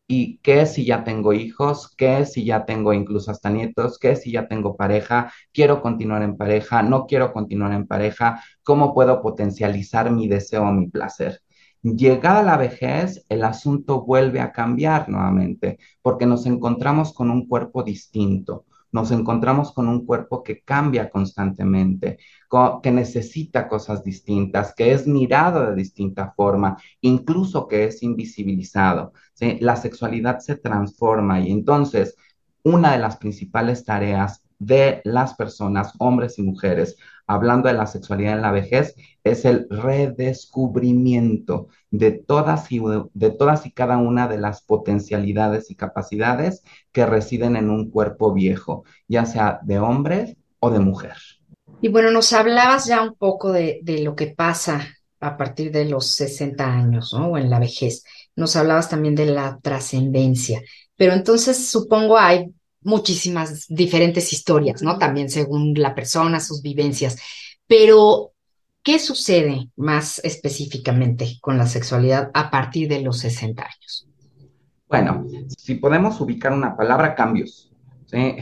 ¿Y 0.07 0.39
qué 0.39 0.67
si 0.67 0.85
ya 0.85 1.03
tengo 1.05 1.33
hijos? 1.33 1.95
¿Qué 1.97 2.27
si 2.27 2.45
ya 2.45 2.67
tengo 2.67 2.93
incluso 2.93 3.31
hasta 3.31 3.49
nietos? 3.51 3.99
¿Qué 3.99 4.17
si 4.17 4.33
ya 4.33 4.49
tengo 4.49 4.77
pareja? 4.77 5.33
¿Quiero 5.53 5.81
continuar 5.81 6.23
en 6.23 6.37
pareja? 6.37 6.83
¿No 6.83 7.07
quiero 7.07 7.33
continuar 7.33 7.73
en 7.73 7.87
pareja? 7.87 8.43
¿Cómo 8.63 8.93
puedo 8.95 9.23
potencializar 9.23 10.11
mi 10.11 10.29
deseo 10.29 10.65
mi 10.73 10.89
placer? 10.89 11.41
Llegada 11.85 12.43
la 12.43 12.57
vejez, 12.57 13.27
el 13.29 13.45
asunto 13.45 14.07
vuelve 14.07 14.41
a 14.41 14.53
cambiar 14.53 15.11
nuevamente, 15.11 15.79
porque 16.01 16.25
nos 16.25 16.47
encontramos 16.47 17.13
con 17.13 17.31
un 17.31 17.47
cuerpo 17.47 17.83
distinto, 17.83 18.65
nos 18.91 19.11
encontramos 19.11 19.71
con 19.71 19.89
un 19.89 20.07
cuerpo 20.07 20.43
que 20.43 20.63
cambia 20.63 21.11
constantemente, 21.11 22.17
que 22.83 22.91
necesita 22.91 23.69
cosas 23.69 24.03
distintas, 24.03 24.75
que 24.75 24.93
es 24.93 25.07
mirado 25.07 25.67
de 25.67 25.75
distinta 25.75 26.33
forma, 26.35 26.79
incluso 27.03 27.69
que 27.69 27.85
es 27.85 28.03
invisibilizado. 28.03 29.13
La 29.61 29.77
sexualidad 29.77 30.39
se 30.39 30.57
transforma 30.57 31.41
y 31.41 31.53
entonces 31.53 32.17
una 32.63 32.93
de 32.93 32.99
las 32.99 33.19
principales 33.19 33.85
tareas 33.85 34.43
de 34.59 35.03
las 35.05 35.35
personas, 35.35 35.93
hombres 35.99 36.39
y 36.39 36.43
mujeres, 36.45 36.97
hablando 37.27 37.69
de 37.69 37.75
la 37.75 37.87
sexualidad 37.87 38.35
en 38.35 38.43
la 38.43 38.53
vejez, 38.53 38.95
es 39.23 39.45
el 39.45 39.67
redescubrimiento 39.71 41.69
de 41.91 42.13
todas 42.13 42.71
y, 42.71 42.81
de 43.15 43.31
todas 43.31 43.67
y 43.67 43.73
cada 43.73 43.97
una 43.99 44.29
de 44.29 44.39
las 44.39 44.63
potencialidades 44.63 45.71
y 45.71 45.77
capacidades 45.77 46.63
que 46.93 47.07
residen 47.07 47.57
en 47.57 47.71
un 47.71 47.91
cuerpo 47.91 48.33
viejo, 48.33 48.85
ya 49.09 49.27
sea 49.27 49.61
de 49.63 49.79
hombre 49.79 50.37
o 50.61 50.71
de 50.71 50.81
mujer. 50.81 51.17
Y 51.81 51.89
bueno, 51.89 52.11
nos 52.11 52.33
hablabas 52.33 52.87
ya 52.87 53.03
un 53.03 53.15
poco 53.15 53.53
de, 53.53 53.81
de 53.83 54.03
lo 54.03 54.15
que 54.17 54.29
pasa 54.29 54.87
a 55.21 55.37
partir 55.37 55.73
de 55.73 55.87
los 55.87 56.07
60 56.13 56.65
años, 56.65 57.13
¿no? 57.15 57.29
O 57.29 57.39
en 57.39 57.51
la 57.51 57.59
vejez. 57.59 58.05
Nos 58.37 58.57
hablabas 58.57 58.89
también 58.89 59.15
de 59.15 59.27
la 59.27 59.59
trascendencia. 59.63 60.61
Pero 60.97 61.13
entonces 61.15 61.69
supongo 61.69 62.19
hay 62.19 62.53
muchísimas 62.85 63.67
diferentes 63.69 64.33
historias, 64.33 64.83
¿no? 64.83 64.99
También 64.99 65.31
según 65.31 65.75
la 65.75 65.95
persona, 65.95 66.39
sus 66.39 66.63
vivencias. 66.63 67.17
Pero, 67.67 68.33
¿qué 68.83 68.99
sucede 68.99 69.71
más 69.77 70.21
específicamente 70.23 71.39
con 71.41 71.59
la 71.59 71.67
sexualidad 71.67 72.31
a 72.35 72.51
partir 72.51 72.89
de 72.89 73.01
los 73.01 73.19
60 73.19 73.63
años? 73.63 74.09
Bueno, 74.89 75.27
si 75.49 75.77
podemos 75.77 76.21
ubicar 76.21 76.53
una 76.53 76.77
palabra, 76.77 77.15
cambios. 77.15 77.73
¿sí? 78.07 78.37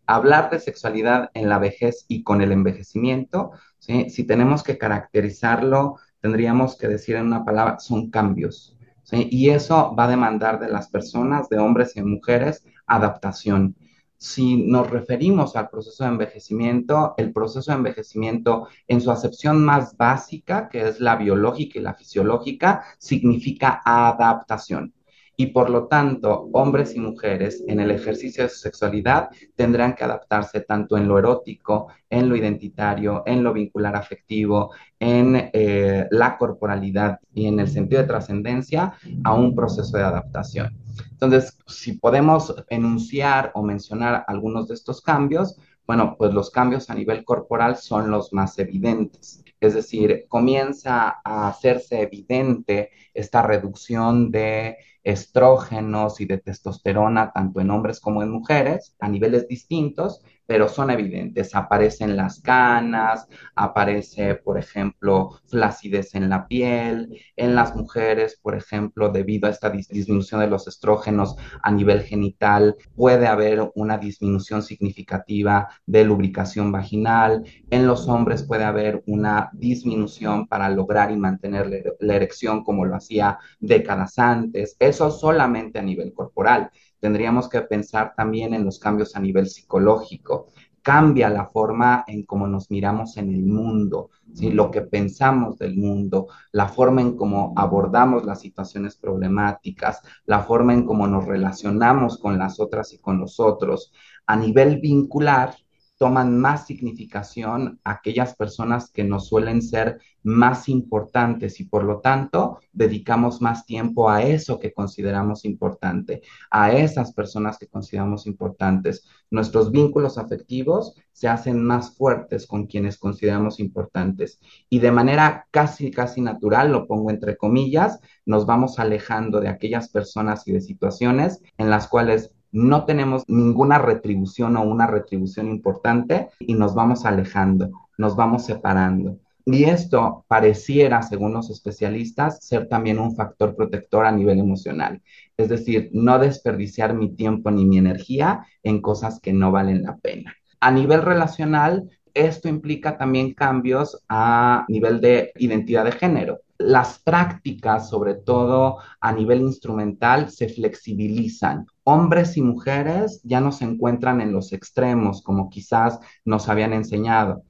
Hablar 0.06 0.50
de 0.50 0.60
sexualidad 0.60 1.30
en 1.34 1.48
la 1.48 1.58
vejez 1.58 2.04
y 2.08 2.22
con 2.22 2.40
el 2.40 2.52
envejecimiento, 2.52 3.50
¿sí? 3.78 4.08
si 4.08 4.24
tenemos 4.24 4.62
que 4.62 4.78
caracterizarlo, 4.78 5.96
tendríamos 6.20 6.76
que 6.76 6.88
decir 6.88 7.16
en 7.16 7.26
una 7.26 7.44
palabra, 7.44 7.78
son 7.80 8.10
cambios. 8.10 8.76
¿sí? 9.02 9.28
Y 9.30 9.50
eso 9.50 9.94
va 9.98 10.04
a 10.04 10.10
demandar 10.10 10.60
de 10.60 10.68
las 10.68 10.88
personas, 10.88 11.48
de 11.48 11.58
hombres 11.58 11.96
y 11.96 12.02
mujeres, 12.02 12.64
adaptación 12.86 13.76
si 14.18 14.56
nos 14.64 14.90
referimos 14.90 15.56
al 15.56 15.70
proceso 15.70 16.04
de 16.04 16.10
envejecimiento, 16.10 17.14
el 17.16 17.32
proceso 17.32 17.70
de 17.70 17.78
envejecimiento 17.78 18.68
en 18.86 19.00
su 19.00 19.10
acepción 19.10 19.64
más 19.64 19.96
básica, 19.96 20.68
que 20.68 20.88
es 20.88 21.00
la 21.00 21.16
biológica 21.16 21.78
y 21.78 21.82
la 21.82 21.94
fisiológica, 21.94 22.84
significa 22.98 23.80
adaptación 23.84 24.92
y 25.40 25.46
por 25.46 25.70
lo 25.70 25.86
tanto 25.86 26.50
hombres 26.52 26.96
y 26.96 27.00
mujeres 27.00 27.62
en 27.68 27.78
el 27.78 27.92
ejercicio 27.92 28.42
de 28.42 28.48
su 28.50 28.58
sexualidad 28.58 29.30
tendrán 29.54 29.94
que 29.94 30.02
adaptarse 30.02 30.62
tanto 30.62 30.96
en 30.96 31.06
lo 31.06 31.16
erótico, 31.16 31.86
en 32.10 32.28
lo 32.28 32.34
identitario, 32.34 33.22
en 33.24 33.44
lo 33.44 33.52
vincular 33.52 33.94
afectivo, 33.94 34.72
en 34.98 35.48
eh, 35.52 36.08
la 36.10 36.36
corporalidad 36.36 37.20
y 37.32 37.46
en 37.46 37.60
el 37.60 37.68
sentido 37.68 38.02
de 38.02 38.08
trascendencia 38.08 38.94
a 39.22 39.32
un 39.32 39.54
proceso 39.54 39.96
de 39.96 40.02
adaptación. 40.02 40.76
Entonces, 41.12 41.56
si 41.68 41.92
podemos 41.92 42.52
enunciar 42.68 43.52
o 43.54 43.62
mencionar 43.62 44.24
algunos 44.26 44.66
de 44.66 44.74
estos 44.74 45.00
cambios, 45.00 45.56
bueno, 45.86 46.16
pues 46.18 46.34
los 46.34 46.50
cambios 46.50 46.90
a 46.90 46.94
nivel 46.94 47.24
corporal 47.24 47.76
son 47.76 48.10
los 48.10 48.32
más 48.32 48.58
evidentes. 48.58 49.44
Es 49.60 49.74
decir, 49.74 50.26
comienza 50.28 51.20
a 51.24 51.48
hacerse 51.48 52.00
evidente 52.02 52.90
esta 53.14 53.42
reducción 53.42 54.30
de 54.30 54.78
estrógenos 55.02 56.20
y 56.20 56.26
de 56.26 56.38
testosterona 56.38 57.32
tanto 57.32 57.60
en 57.60 57.70
hombres 57.70 58.00
como 58.00 58.22
en 58.22 58.30
mujeres 58.30 58.94
a 59.00 59.08
niveles 59.08 59.48
distintos, 59.48 60.22
pero 60.48 60.66
son 60.66 60.90
evidentes. 60.90 61.54
Aparecen 61.54 62.16
las 62.16 62.40
canas, 62.40 63.28
aparece, 63.54 64.34
por 64.34 64.56
ejemplo, 64.58 65.38
flacidez 65.44 66.14
en 66.14 66.30
la 66.30 66.48
piel. 66.48 67.20
En 67.36 67.54
las 67.54 67.76
mujeres, 67.76 68.40
por 68.42 68.56
ejemplo, 68.56 69.10
debido 69.10 69.46
a 69.46 69.50
esta 69.50 69.68
disminución 69.68 70.40
de 70.40 70.46
los 70.46 70.66
estrógenos 70.66 71.36
a 71.62 71.70
nivel 71.70 72.00
genital, 72.00 72.76
puede 72.96 73.26
haber 73.26 73.70
una 73.74 73.98
disminución 73.98 74.62
significativa 74.62 75.68
de 75.84 76.04
lubricación 76.04 76.72
vaginal. 76.72 77.44
En 77.68 77.86
los 77.86 78.08
hombres 78.08 78.42
puede 78.42 78.64
haber 78.64 79.02
una 79.06 79.50
disminución 79.52 80.48
para 80.48 80.70
lograr 80.70 81.10
y 81.12 81.18
mantener 81.18 81.94
la 82.00 82.14
erección 82.14 82.64
como 82.64 82.86
lo 82.86 82.96
hacía 82.96 83.38
décadas 83.60 84.18
antes. 84.18 84.76
Eso 84.78 85.10
solamente 85.10 85.78
a 85.78 85.82
nivel 85.82 86.14
corporal 86.14 86.70
tendríamos 87.00 87.48
que 87.48 87.60
pensar 87.62 88.14
también 88.16 88.54
en 88.54 88.64
los 88.64 88.78
cambios 88.78 89.16
a 89.16 89.20
nivel 89.20 89.48
psicológico. 89.48 90.48
Cambia 90.82 91.28
la 91.28 91.46
forma 91.46 92.04
en 92.06 92.24
cómo 92.24 92.46
nos 92.46 92.70
miramos 92.70 93.16
en 93.16 93.32
el 93.34 93.44
mundo, 93.44 94.10
¿sí? 94.32 94.50
lo 94.50 94.70
que 94.70 94.82
pensamos 94.82 95.58
del 95.58 95.76
mundo, 95.76 96.28
la 96.52 96.68
forma 96.68 97.02
en 97.02 97.16
cómo 97.16 97.52
abordamos 97.56 98.24
las 98.24 98.40
situaciones 98.40 98.96
problemáticas, 98.96 100.00
la 100.24 100.40
forma 100.40 100.72
en 100.72 100.84
cómo 100.84 101.06
nos 101.06 101.26
relacionamos 101.26 102.18
con 102.18 102.38
las 102.38 102.58
otras 102.58 102.92
y 102.94 102.98
con 102.98 103.18
los 103.18 103.38
otros. 103.38 103.92
A 104.26 104.36
nivel 104.36 104.80
vincular, 104.80 105.54
toman 105.98 106.38
más 106.38 106.66
significación 106.66 107.80
aquellas 107.82 108.34
personas 108.36 108.90
que 108.90 109.02
nos 109.04 109.26
suelen 109.26 109.60
ser 109.60 110.00
más 110.22 110.68
importantes 110.68 111.58
y 111.60 111.64
por 111.64 111.84
lo 111.84 112.00
tanto 112.00 112.60
dedicamos 112.72 113.42
más 113.42 113.66
tiempo 113.66 114.08
a 114.08 114.22
eso 114.22 114.58
que 114.58 114.72
consideramos 114.72 115.44
importante, 115.44 116.22
a 116.50 116.72
esas 116.72 117.12
personas 117.12 117.58
que 117.58 117.66
consideramos 117.66 118.26
importantes. 118.26 119.08
Nuestros 119.30 119.70
vínculos 119.70 120.18
afectivos 120.18 120.94
se 121.12 121.28
hacen 121.28 121.62
más 121.62 121.96
fuertes 121.96 122.46
con 122.46 122.66
quienes 122.66 122.96
consideramos 122.96 123.58
importantes 123.58 124.40
y 124.68 124.78
de 124.78 124.92
manera 124.92 125.48
casi, 125.50 125.90
casi 125.90 126.20
natural, 126.20 126.70
lo 126.70 126.86
pongo 126.86 127.10
entre 127.10 127.36
comillas, 127.36 127.98
nos 128.24 128.46
vamos 128.46 128.78
alejando 128.78 129.40
de 129.40 129.48
aquellas 129.48 129.88
personas 129.88 130.46
y 130.46 130.52
de 130.52 130.60
situaciones 130.60 131.42
en 131.56 131.70
las 131.70 131.88
cuales 131.88 132.32
no 132.52 132.84
tenemos 132.84 133.24
ninguna 133.28 133.78
retribución 133.78 134.56
o 134.56 134.62
una 134.62 134.86
retribución 134.86 135.48
importante 135.48 136.28
y 136.40 136.54
nos 136.54 136.74
vamos 136.74 137.04
alejando, 137.04 137.70
nos 137.96 138.16
vamos 138.16 138.46
separando. 138.46 139.18
Y 139.44 139.64
esto 139.64 140.26
pareciera, 140.28 141.00
según 141.02 141.32
los 141.32 141.48
especialistas, 141.48 142.44
ser 142.44 142.68
también 142.68 142.98
un 142.98 143.16
factor 143.16 143.56
protector 143.56 144.04
a 144.04 144.12
nivel 144.12 144.38
emocional. 144.38 145.00
Es 145.38 145.48
decir, 145.48 145.88
no 145.94 146.18
desperdiciar 146.18 146.92
mi 146.94 147.14
tiempo 147.14 147.50
ni 147.50 147.64
mi 147.64 147.78
energía 147.78 148.44
en 148.62 148.82
cosas 148.82 149.20
que 149.20 149.32
no 149.32 149.50
valen 149.50 149.82
la 149.84 149.96
pena. 149.96 150.34
A 150.60 150.70
nivel 150.70 151.00
relacional, 151.02 151.88
esto 152.12 152.48
implica 152.48 152.98
también 152.98 153.32
cambios 153.32 154.04
a 154.08 154.66
nivel 154.68 155.00
de 155.00 155.32
identidad 155.36 155.84
de 155.84 155.92
género 155.92 156.40
las 156.58 156.98
prácticas, 156.98 157.88
sobre 157.88 158.14
todo 158.14 158.78
a 159.00 159.12
nivel 159.12 159.40
instrumental, 159.40 160.30
se 160.30 160.48
flexibilizan. 160.48 161.66
Hombres 161.90 162.36
y 162.36 162.42
mujeres 162.42 163.22
ya 163.24 163.40
no 163.40 163.50
se 163.50 163.64
encuentran 163.64 164.20
en 164.20 164.30
los 164.30 164.52
extremos 164.52 165.22
como 165.22 165.48
quizás 165.48 165.98
nos 166.22 166.50
habían 166.50 166.74
enseñado. 166.74 167.44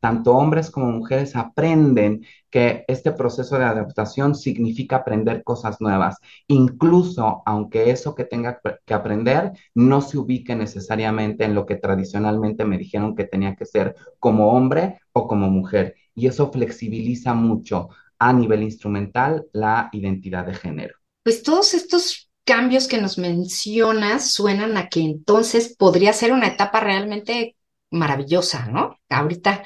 Tanto 0.00 0.36
hombres 0.36 0.68
como 0.68 0.90
mujeres 0.90 1.36
aprenden 1.36 2.24
que 2.50 2.84
este 2.88 3.12
proceso 3.12 3.56
de 3.56 3.66
adaptación 3.66 4.34
significa 4.34 4.96
aprender 4.96 5.44
cosas 5.44 5.80
nuevas, 5.80 6.16
incluso 6.48 7.42
aunque 7.46 7.90
eso 7.90 8.16
que 8.16 8.24
tenga 8.24 8.60
que 8.84 8.94
aprender 8.94 9.52
no 9.76 10.00
se 10.00 10.18
ubique 10.18 10.56
necesariamente 10.56 11.44
en 11.44 11.54
lo 11.54 11.64
que 11.64 11.76
tradicionalmente 11.76 12.64
me 12.64 12.78
dijeron 12.78 13.14
que 13.14 13.24
tenía 13.26 13.54
que 13.54 13.64
ser 13.64 13.94
como 14.18 14.52
hombre 14.52 14.98
o 15.12 15.28
como 15.28 15.48
mujer. 15.50 15.94
Y 16.16 16.26
eso 16.26 16.50
flexibiliza 16.50 17.32
mucho 17.32 17.90
a 18.18 18.32
nivel 18.32 18.64
instrumental 18.64 19.46
la 19.52 19.88
identidad 19.92 20.46
de 20.46 20.54
género. 20.54 20.96
Pues 21.22 21.42
todos 21.42 21.74
estos 21.74 22.27
cambios 22.48 22.88
que 22.88 22.96
nos 22.96 23.18
mencionas 23.18 24.32
suenan 24.32 24.78
a 24.78 24.88
que 24.88 25.00
entonces 25.00 25.76
podría 25.78 26.14
ser 26.14 26.32
una 26.32 26.46
etapa 26.46 26.80
realmente 26.80 27.56
maravillosa, 27.90 28.68
¿no? 28.68 28.98
Ahorita 29.10 29.64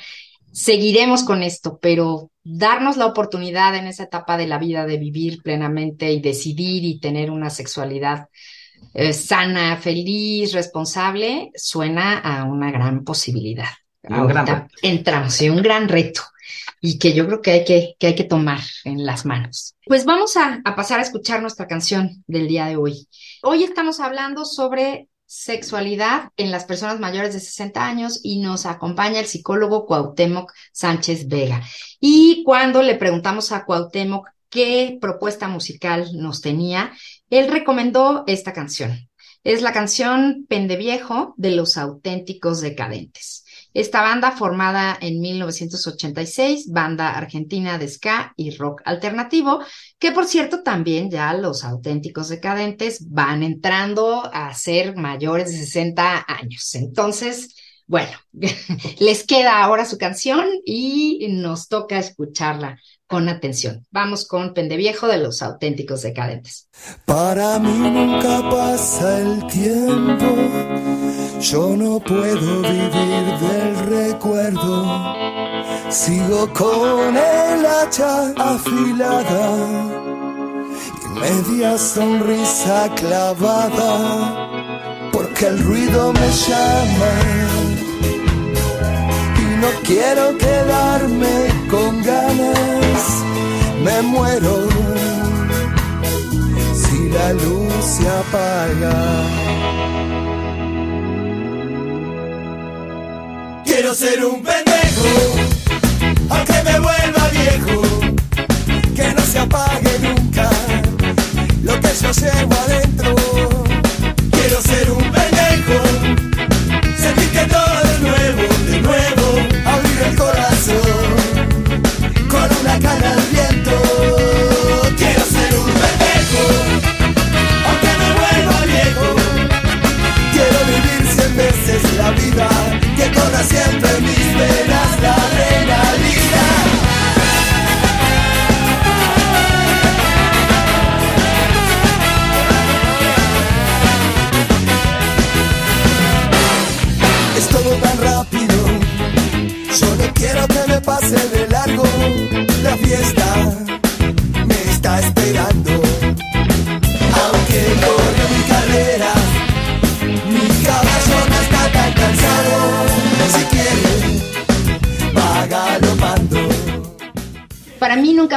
seguiremos 0.50 1.22
con 1.22 1.44
esto, 1.44 1.78
pero 1.80 2.32
darnos 2.42 2.96
la 2.96 3.06
oportunidad 3.06 3.76
en 3.76 3.86
esa 3.86 4.02
etapa 4.02 4.36
de 4.36 4.48
la 4.48 4.58
vida 4.58 4.84
de 4.84 4.96
vivir 4.96 5.42
plenamente 5.44 6.10
y 6.10 6.20
decidir 6.20 6.82
y 6.82 6.98
tener 6.98 7.30
una 7.30 7.50
sexualidad 7.50 8.26
eh, 8.94 9.12
sana, 9.12 9.76
feliz, 9.76 10.52
responsable, 10.52 11.52
suena 11.54 12.18
a 12.18 12.42
una 12.42 12.72
gran 12.72 13.04
posibilidad. 13.04 13.70
Ahorita 14.08 14.66
entramos 14.82 15.40
en 15.40 15.52
un 15.52 15.62
gran 15.62 15.88
reto 15.88 16.22
y 16.84 16.98
que 16.98 17.14
yo 17.14 17.26
creo 17.26 17.40
que 17.40 17.52
hay 17.52 17.64
que, 17.64 17.94
que, 17.98 18.08
hay 18.08 18.14
que 18.16 18.24
tomar 18.24 18.60
en 18.84 19.06
las 19.06 19.24
manos. 19.24 19.76
Pues 19.86 20.04
vamos 20.04 20.36
a, 20.36 20.60
a 20.64 20.74
pasar 20.74 20.98
a 20.98 21.04
escuchar 21.04 21.40
nuestra 21.40 21.68
canción 21.68 22.24
del 22.26 22.48
día 22.48 22.66
de 22.66 22.76
hoy. 22.76 23.08
Hoy 23.42 23.62
estamos 23.62 24.00
hablando 24.00 24.44
sobre 24.44 25.08
sexualidad 25.24 26.30
en 26.36 26.50
las 26.50 26.64
personas 26.64 26.98
mayores 26.98 27.34
de 27.34 27.40
60 27.40 27.86
años 27.86 28.20
y 28.24 28.40
nos 28.40 28.66
acompaña 28.66 29.20
el 29.20 29.26
psicólogo 29.26 29.86
Cuauhtémoc 29.86 30.52
Sánchez 30.72 31.28
Vega. 31.28 31.62
Y 32.00 32.42
cuando 32.44 32.82
le 32.82 32.96
preguntamos 32.96 33.52
a 33.52 33.64
Cuauhtémoc 33.64 34.28
qué 34.50 34.98
propuesta 35.00 35.46
musical 35.46 36.10
nos 36.14 36.40
tenía, 36.40 36.92
él 37.30 37.48
recomendó 37.48 38.24
esta 38.26 38.52
canción. 38.52 39.08
Es 39.44 39.62
la 39.62 39.72
canción 39.72 40.46
Pendeviejo 40.48 41.32
de 41.36 41.52
los 41.52 41.76
auténticos 41.76 42.60
decadentes. 42.60 43.41
Esta 43.74 44.02
banda 44.02 44.32
formada 44.32 44.96
en 45.00 45.20
1986, 45.20 46.70
banda 46.70 47.16
argentina 47.16 47.78
de 47.78 47.88
ska 47.88 48.34
y 48.36 48.56
rock 48.56 48.82
alternativo, 48.84 49.60
que 49.98 50.12
por 50.12 50.26
cierto 50.26 50.62
también 50.62 51.10
ya 51.10 51.32
los 51.34 51.64
auténticos 51.64 52.28
decadentes 52.28 53.08
van 53.08 53.42
entrando 53.42 54.30
a 54.32 54.52
ser 54.54 54.96
mayores 54.96 55.50
de 55.50 55.58
60 55.58 56.24
años. 56.28 56.74
Entonces, 56.74 57.54
bueno, 57.86 58.12
les 59.00 59.26
queda 59.26 59.62
ahora 59.62 59.84
su 59.84 59.98
canción 59.98 60.46
y 60.64 61.26
nos 61.30 61.68
toca 61.68 61.98
escucharla 61.98 62.78
con 63.06 63.28
atención. 63.28 63.86
Vamos 63.90 64.26
con 64.26 64.54
Pendeviejo 64.54 65.06
de 65.06 65.18
los 65.18 65.42
auténticos 65.42 66.00
decadentes. 66.00 66.70
Para 67.04 67.58
mí 67.58 67.70
nunca 67.70 68.48
pasa 68.48 69.20
el 69.20 69.46
tiempo, 69.48 70.34
yo 71.42 71.76
no 71.76 71.98
puedo 71.98 72.62
vivir 72.62 73.38
del 73.44 73.76
recuerdo. 73.90 75.14
Sigo 75.90 76.48
con 76.52 77.16
el 77.16 77.66
hacha 77.66 78.32
afilada 78.36 79.50
y 81.04 81.20
media 81.20 81.76
sonrisa 81.76 82.88
clavada, 82.94 84.48
porque 85.12 85.46
el 85.48 85.58
ruido 85.64 86.12
me 86.12 86.30
llama 86.30 87.62
no 89.62 89.68
quiero 89.84 90.36
quedarme 90.38 91.34
con 91.70 92.02
ganas, 92.02 93.02
me 93.84 94.02
muero 94.02 94.68
si 96.74 97.08
la 97.10 97.32
luz 97.34 97.72
se 97.84 98.08
apaga. 98.08 99.52
Quiero 103.64 103.94
ser 103.94 104.24
un 104.24 104.42
pendejo, 104.42 105.51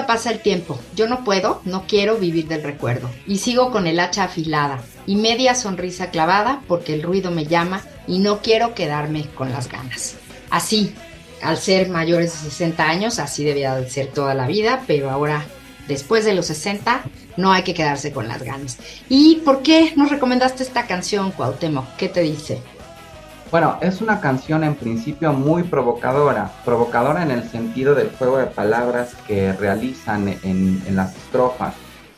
pasa 0.01 0.31
el 0.31 0.39
tiempo. 0.39 0.79
Yo 0.95 1.07
no 1.07 1.23
puedo, 1.23 1.61
no 1.65 1.85
quiero 1.87 2.17
vivir 2.17 2.47
del 2.47 2.63
recuerdo. 2.63 3.09
Y 3.25 3.37
sigo 3.37 3.71
con 3.71 3.87
el 3.87 3.99
hacha 3.99 4.25
afilada 4.25 4.83
y 5.05 5.15
media 5.15 5.55
sonrisa 5.55 6.09
clavada 6.09 6.61
porque 6.67 6.93
el 6.93 7.03
ruido 7.03 7.31
me 7.31 7.45
llama 7.45 7.81
y 8.07 8.19
no 8.19 8.39
quiero 8.39 8.73
quedarme 8.73 9.25
con 9.35 9.51
las 9.51 9.69
ganas. 9.69 10.15
Así, 10.49 10.93
al 11.41 11.57
ser 11.57 11.89
mayores 11.89 12.33
de 12.33 12.49
60 12.49 12.83
años, 12.83 13.19
así 13.19 13.43
debía 13.43 13.75
de 13.75 13.89
ser 13.89 14.07
toda 14.07 14.33
la 14.33 14.47
vida, 14.47 14.83
pero 14.87 15.09
ahora, 15.09 15.45
después 15.87 16.25
de 16.25 16.33
los 16.33 16.47
60, 16.47 17.03
no 17.37 17.51
hay 17.51 17.63
que 17.63 17.73
quedarse 17.73 18.11
con 18.11 18.27
las 18.27 18.43
ganas. 18.43 18.77
¿Y 19.09 19.37
por 19.37 19.61
qué 19.61 19.93
nos 19.95 20.09
recomendaste 20.09 20.63
esta 20.63 20.87
canción, 20.87 21.31
Cuauhtémoc? 21.31 21.95
¿Qué 21.97 22.09
te 22.09 22.21
dice? 22.21 22.61
Bueno, 23.55 23.77
es 23.79 24.01
una 24.01 24.19
canción 24.19 24.65
en 24.65 24.75
principio 24.75 25.31
muy 25.31 25.63
provocadora, 25.63 26.51
provocadora 26.65 27.23
en 27.23 27.31
el 27.31 27.49
sentido 27.49 27.95
del 27.95 28.09
juego 28.09 28.37
de 28.37 28.47
palabras 28.47 29.15
que 29.25 29.53
realizan 29.53 30.27
en, 30.27 30.83
en 30.85 30.95
las 30.97 31.15
estrofas, 31.15 31.73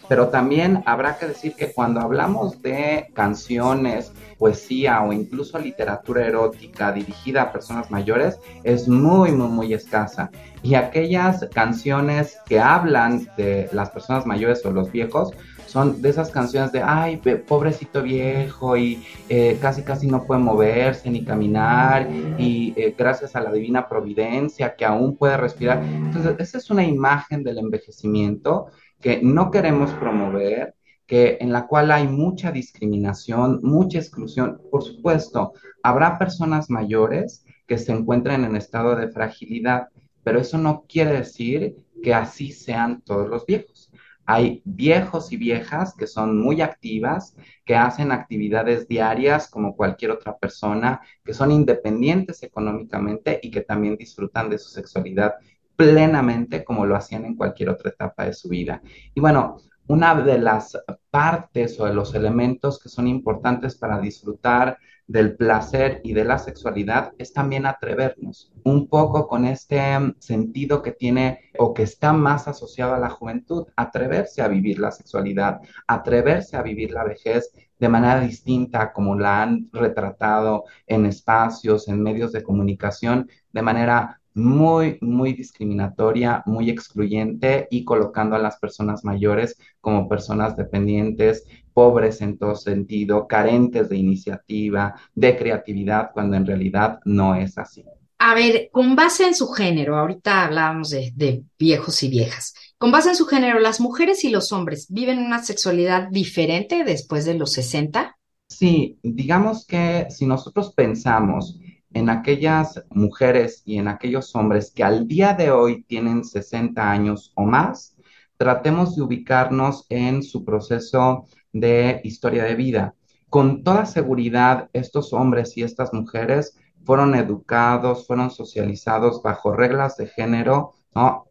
pero 0.08 0.30
también 0.30 0.84
habrá 0.86 1.18
que 1.18 1.28
decir 1.28 1.54
que 1.56 1.74
cuando 1.74 2.00
hablamos 2.00 2.62
de 2.62 3.08
canciones 3.14 4.12
poesía 4.38 5.02
o 5.02 5.12
incluso 5.12 5.58
literatura 5.60 6.26
erótica 6.26 6.92
dirigida 6.92 7.42
a 7.44 7.52
personas 7.52 7.90
mayores 7.90 8.40
es 8.64 8.88
muy, 8.88 9.32
muy, 9.32 9.48
muy 9.48 9.74
escasa. 9.74 10.30
Y 10.64 10.76
aquellas 10.76 11.46
canciones 11.54 12.38
que 12.46 12.60
hablan 12.60 13.28
de 13.38 13.70
las 13.72 13.90
personas 13.90 14.26
mayores 14.26 14.66
o 14.66 14.72
los 14.72 14.92
viejos 14.92 15.34
son 15.66 16.02
de 16.02 16.10
esas 16.10 16.32
canciones 16.32 16.72
de, 16.72 16.82
ay, 16.82 17.18
pobrecito 17.46 18.02
viejo 18.02 18.78
y 18.78 19.06
eh, 19.28 19.58
casi, 19.62 19.84
casi 19.84 20.08
no 20.08 20.24
puede 20.24 20.40
moverse 20.40 21.10
ni 21.10 21.26
caminar 21.26 22.08
y 22.38 22.74
eh, 22.78 22.96
gracias 22.98 23.36
a 23.36 23.42
la 23.42 23.52
divina 23.52 23.88
providencia 23.88 24.76
que 24.76 24.86
aún 24.86 25.18
puede 25.18 25.36
respirar. 25.36 25.84
Entonces, 25.84 26.36
esa 26.40 26.58
es 26.58 26.70
una 26.70 26.86
imagen 26.86 27.44
del 27.44 27.58
envejecimiento 27.60 28.68
que 29.02 29.22
no 29.22 29.52
queremos 29.52 29.92
promover 29.94 30.76
que 31.08 31.38
en 31.40 31.54
la 31.54 31.68
cual 31.68 31.92
hay 31.92 32.08
mucha 32.08 32.52
discriminación, 32.52 33.62
mucha 33.64 33.98
exclusión. 33.98 34.62
Por 34.70 34.84
supuesto, 34.84 35.54
habrá 35.82 36.20
personas 36.20 36.70
mayores 36.70 37.46
que 37.66 37.78
se 37.78 37.94
encuentren 37.94 38.44
en 38.44 38.56
estado 38.56 38.96
de 38.96 39.08
fragilidad, 39.10 39.88
pero 40.24 40.40
eso 40.40 40.58
no 40.58 40.86
quiere 40.88 41.14
decir 41.14 41.78
que 42.04 42.14
así 42.14 42.52
sean 42.52 43.02
todos 43.02 43.30
los 43.30 43.46
viejos. 43.46 43.92
Hay 44.26 44.62
viejos 44.66 45.32
y 45.32 45.38
viejas 45.38 45.96
que 45.96 46.06
son 46.06 46.38
muy 46.38 46.62
activas, 46.62 47.38
que 47.64 47.78
hacen 47.78 48.12
actividades 48.12 48.86
diarias 48.90 49.50
como 49.50 49.74
cualquier 49.74 50.12
otra 50.12 50.38
persona, 50.38 51.00
que 51.24 51.34
son 51.34 51.50
independientes 51.54 52.44
económicamente 52.44 53.40
y 53.42 53.50
que 53.50 53.62
también 53.62 53.96
disfrutan 53.96 54.50
de 54.50 54.58
su 54.58 54.68
sexualidad 54.68 55.36
plenamente 55.78 56.66
como 56.66 56.86
lo 56.86 56.98
hacían 56.98 57.24
en 57.24 57.36
cualquier 57.36 57.70
otra 57.70 57.92
etapa 57.92 58.26
de 58.26 58.34
su 58.34 58.50
vida. 58.50 58.82
Y 59.14 59.22
bueno, 59.22 59.58
una 59.88 60.16
de 60.16 60.38
las 60.38 60.78
partes 61.10 61.80
o 61.80 61.86
de 61.86 61.94
los 61.94 62.14
elementos 62.14 62.78
que 62.78 62.90
son 62.90 63.08
importantes 63.08 63.76
para 63.76 64.02
disfrutar 64.02 64.78
del 65.08 65.38
placer 65.38 66.02
y 66.04 66.12
de 66.14 66.26
la 66.26 66.38
sexualidad 66.38 67.14
es 67.18 67.32
también 67.32 67.66
atrevernos 67.66 68.52
un 68.66 68.88
poco 68.90 69.28
con 69.28 69.46
este 69.46 69.80
sentido 70.20 70.82
que 70.82 70.92
tiene 70.92 71.40
o 71.58 71.74
que 71.74 71.84
está 71.84 72.12
más 72.12 72.50
asociado 72.50 72.94
a 72.94 73.00
la 73.00 73.10
juventud, 73.10 73.68
atreverse 73.78 74.42
a 74.42 74.50
vivir 74.50 74.80
la 74.80 74.92
sexualidad, 74.92 75.62
atreverse 75.88 76.58
a 76.58 76.64
vivir 76.64 76.92
la 76.92 77.06
vejez 77.06 77.54
de 77.80 77.88
manera 77.88 78.20
distinta 78.20 78.92
como 78.92 79.18
la 79.18 79.44
han 79.44 79.70
retratado 79.72 80.66
en 80.86 81.06
espacios, 81.06 81.88
en 81.88 82.04
medios 82.04 82.34
de 82.34 82.44
comunicación, 82.44 83.30
de 83.54 83.62
manera 83.62 84.17
muy, 84.38 85.00
muy 85.02 85.34
discriminatoria, 85.34 86.44
muy 86.46 86.70
excluyente 86.70 87.68
y 87.72 87.84
colocando 87.84 88.36
a 88.36 88.40
las 88.40 88.58
personas 88.58 89.04
mayores 89.04 89.58
como 89.82 90.08
personas 90.08 90.56
dependientes, 90.56 91.44
pobres 91.74 92.22
en 92.22 92.38
todo 92.38 92.56
sentido, 92.56 93.28
carentes 93.28 93.90
de 93.90 93.98
iniciativa, 93.98 94.96
de 95.16 95.36
creatividad, 95.38 96.12
cuando 96.14 96.38
en 96.38 96.46
realidad 96.46 97.00
no 97.04 97.34
es 97.34 97.58
así. 97.58 97.84
A 98.20 98.36
ver, 98.36 98.70
con 98.72 98.96
base 98.96 99.26
en 99.26 99.34
su 99.34 99.48
género, 99.48 99.98
ahorita 99.98 100.46
hablábamos 100.46 100.90
de, 100.92 101.12
de, 101.16 101.44
viejos 101.58 102.02
y 102.04 102.10
viejas, 102.10 102.54
con 102.78 102.92
base 102.92 103.10
en 103.10 103.16
su 103.16 103.26
género, 103.26 103.60
¿las 103.60 103.80
mujeres 103.80 104.24
y 104.24 104.30
los 104.30 104.52
hombres 104.52 104.88
viven 104.90 105.20
una 105.20 105.44
sexualidad 105.44 106.10
diferente 106.10 106.84
después 106.84 107.26
de 107.26 107.34
los 107.34 107.54
60? 107.54 108.18
Sí, 108.50 108.98
digamos 109.04 109.66
que 109.66 110.08
si 110.10 110.26
nosotros 110.26 110.74
pensamos 110.74 111.60
en 111.98 112.12
aquellas 112.12 112.84
mujeres 112.92 113.64
y 113.66 113.78
en 113.80 113.88
aquellos 113.88 114.36
hombres 114.36 114.72
que 114.72 114.84
al 114.84 115.08
día 115.08 115.34
de 115.34 115.50
hoy 115.50 115.84
tienen 115.84 116.24
60 116.24 116.92
años 116.92 117.32
o 117.36 117.44
más, 117.44 117.98
tratemos 118.38 118.96
de 118.96 119.02
ubicarnos 119.02 119.88
en 119.90 120.22
su 120.22 120.46
proceso 120.46 121.26
de 121.52 122.00
historia 122.04 122.44
de 122.44 122.54
vida. 122.54 122.94
Con 123.30 123.64
toda 123.64 123.88
seguridad, 123.88 124.70
estos 124.74 125.12
hombres 125.12 125.58
y 125.58 125.64
estas 125.64 125.92
mujeres 125.92 126.56
fueron 126.86 127.16
educados, 127.16 128.06
fueron 128.06 128.30
socializados 128.30 129.24
bajo 129.24 129.54
reglas 129.54 129.98
de 129.98 130.06
género, 130.06 130.74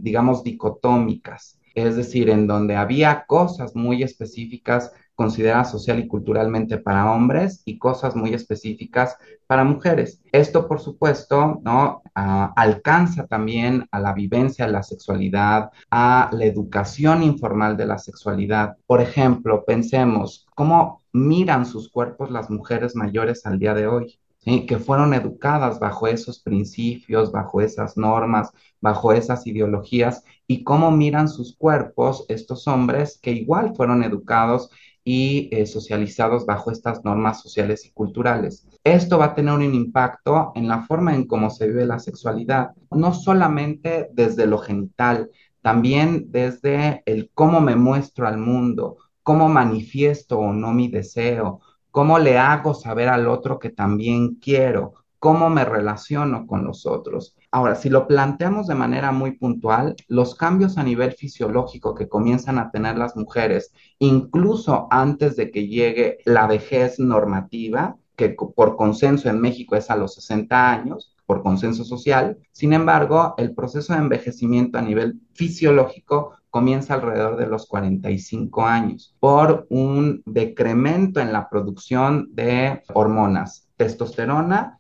digamos, 0.01 0.43
dicotómicas, 0.43 1.61
es 1.77 1.95
decir, 1.95 2.29
en 2.29 2.49
donde 2.49 2.75
había 2.75 3.25
cosas 3.27 3.77
muy 3.77 4.03
específicas 4.03 4.91
considerada 5.17 5.65
social 5.65 5.99
y 5.99 6.07
culturalmente 6.07 6.79
para 6.79 7.11
hombres 7.13 7.63
y 7.65 7.79
cosas 7.79 8.15
muy 8.15 8.35
específicas 8.35 9.17
para 9.47 9.65
mujeres. 9.65 10.21
Esto, 10.31 10.69
por 10.69 10.79
supuesto, 10.79 11.61
¿no? 11.65 12.03
Ah, 12.15 12.53
alcanza 12.55 13.27
también 13.27 13.89
a 13.91 13.99
la 13.99 14.13
vivencia 14.13 14.67
de 14.67 14.73
la 14.73 14.83
sexualidad, 14.83 15.71
a 15.91 16.31
la 16.33 16.45
educación 16.45 17.23
informal 17.23 17.77
de 17.77 17.87
la 17.87 17.99
sexualidad. 17.99 18.77
Por 18.87 19.01
ejemplo, 19.01 19.65
pensemos 19.65 20.47
cómo 20.55 21.03
miran 21.13 21.67
sus 21.67 21.91
cuerpos 21.91 22.31
las 22.31 22.51
mujeres 22.51 22.95
mayores 22.95 23.45
al 23.47 23.59
día 23.59 23.75
de 23.75 23.87
hoy 23.87 24.21
que 24.67 24.79
fueron 24.79 25.13
educadas 25.13 25.81
bajo 25.81 26.07
esos 26.07 26.39
principios, 26.39 27.33
bajo 27.33 27.61
esas 27.61 27.97
normas, 27.97 28.53
bajo 28.81 29.13
esas 29.13 29.45
ideologías, 29.45 30.23
y 30.47 30.63
cómo 30.63 30.93
miran 30.93 31.29
sus 31.29 31.57
cuerpos 31.57 32.25
estos 32.29 32.69
hombres 32.69 33.19
que 33.21 33.33
igual 33.33 33.75
fueron 33.75 34.05
educados 34.05 34.71
y 35.07 35.49
eh, 35.53 35.65
socializados 35.67 36.45
bajo 36.45 36.71
estas 36.71 37.05
normas 37.05 37.41
sociales 37.41 37.87
y 37.87 37.93
culturales. 37.93 38.67
Esto 38.83 39.19
va 39.19 39.27
a 39.27 39.35
tener 39.35 39.55
un 39.55 39.63
impacto 39.63 40.53
en 40.57 40.67
la 40.67 40.83
forma 40.83 41.15
en 41.15 41.27
cómo 41.27 41.49
se 41.49 41.69
vive 41.69 41.87
la 41.87 42.01
sexualidad, 42.01 42.73
no 42.91 43.15
solamente 43.15 44.09
desde 44.13 44.47
lo 44.47 44.59
genital, 44.59 45.31
también 45.63 46.27
desde 46.31 47.03
el 47.07 47.31
cómo 47.33 47.61
me 47.61 47.77
muestro 47.77 48.27
al 48.27 48.39
mundo, 48.39 48.99
cómo 49.23 49.49
manifiesto 49.49 50.39
o 50.39 50.53
no 50.53 50.73
mi 50.73 50.89
deseo, 50.89 51.61
¿Cómo 51.97 52.19
le 52.19 52.37
hago 52.37 52.75
saber 52.75 53.09
al 53.09 53.27
otro 53.27 53.59
que 53.59 53.71
también 53.71 54.35
quiero? 54.35 54.93
¿Cómo 55.19 55.49
me 55.49 55.65
relaciono 55.65 56.47
con 56.47 56.63
los 56.63 56.85
otros? 56.85 57.35
Ahora, 57.57 57.75
si 57.75 57.89
lo 57.89 58.07
planteamos 58.07 58.67
de 58.67 58.75
manera 58.75 59.13
muy 59.13 59.39
puntual, 59.39 59.97
los 60.09 60.35
cambios 60.35 60.77
a 60.77 60.83
nivel 60.83 61.13
fisiológico 61.13 61.95
que 61.95 62.07
comienzan 62.07 62.59
a 62.59 62.71
tener 62.71 62.99
las 62.99 63.17
mujeres, 63.17 63.73
incluso 63.99 64.89
antes 64.91 65.37
de 65.37 65.51
que 65.51 65.67
llegue 65.67 66.19
la 66.27 66.47
vejez 66.47 66.99
normativa, 66.99 67.97
que 68.15 68.37
por 68.55 68.77
consenso 68.77 69.31
en 69.31 69.41
México 69.41 69.75
es 69.75 69.89
a 69.89 69.97
los 69.97 70.17
60 70.17 70.71
años, 70.71 71.17
por 71.25 71.43
consenso 71.43 71.85
social. 71.85 72.37
Sin 72.53 72.75
embargo, 72.75 73.35
el 73.39 73.55
proceso 73.55 73.95
de 73.95 74.01
envejecimiento 74.01 74.77
a 74.77 74.83
nivel 74.83 75.23
fisiológico 75.33 76.33
comienza 76.51 76.93
alrededor 76.93 77.39
de 77.39 77.47
los 77.47 77.67
45 77.69 78.67
años 78.67 79.17
por 79.19 79.67
un 79.71 80.23
decremento 80.27 81.21
en 81.21 81.33
la 81.33 81.49
producción 81.49 82.29
de 82.35 82.83
hormonas, 82.93 83.67
testosterona 83.79 84.79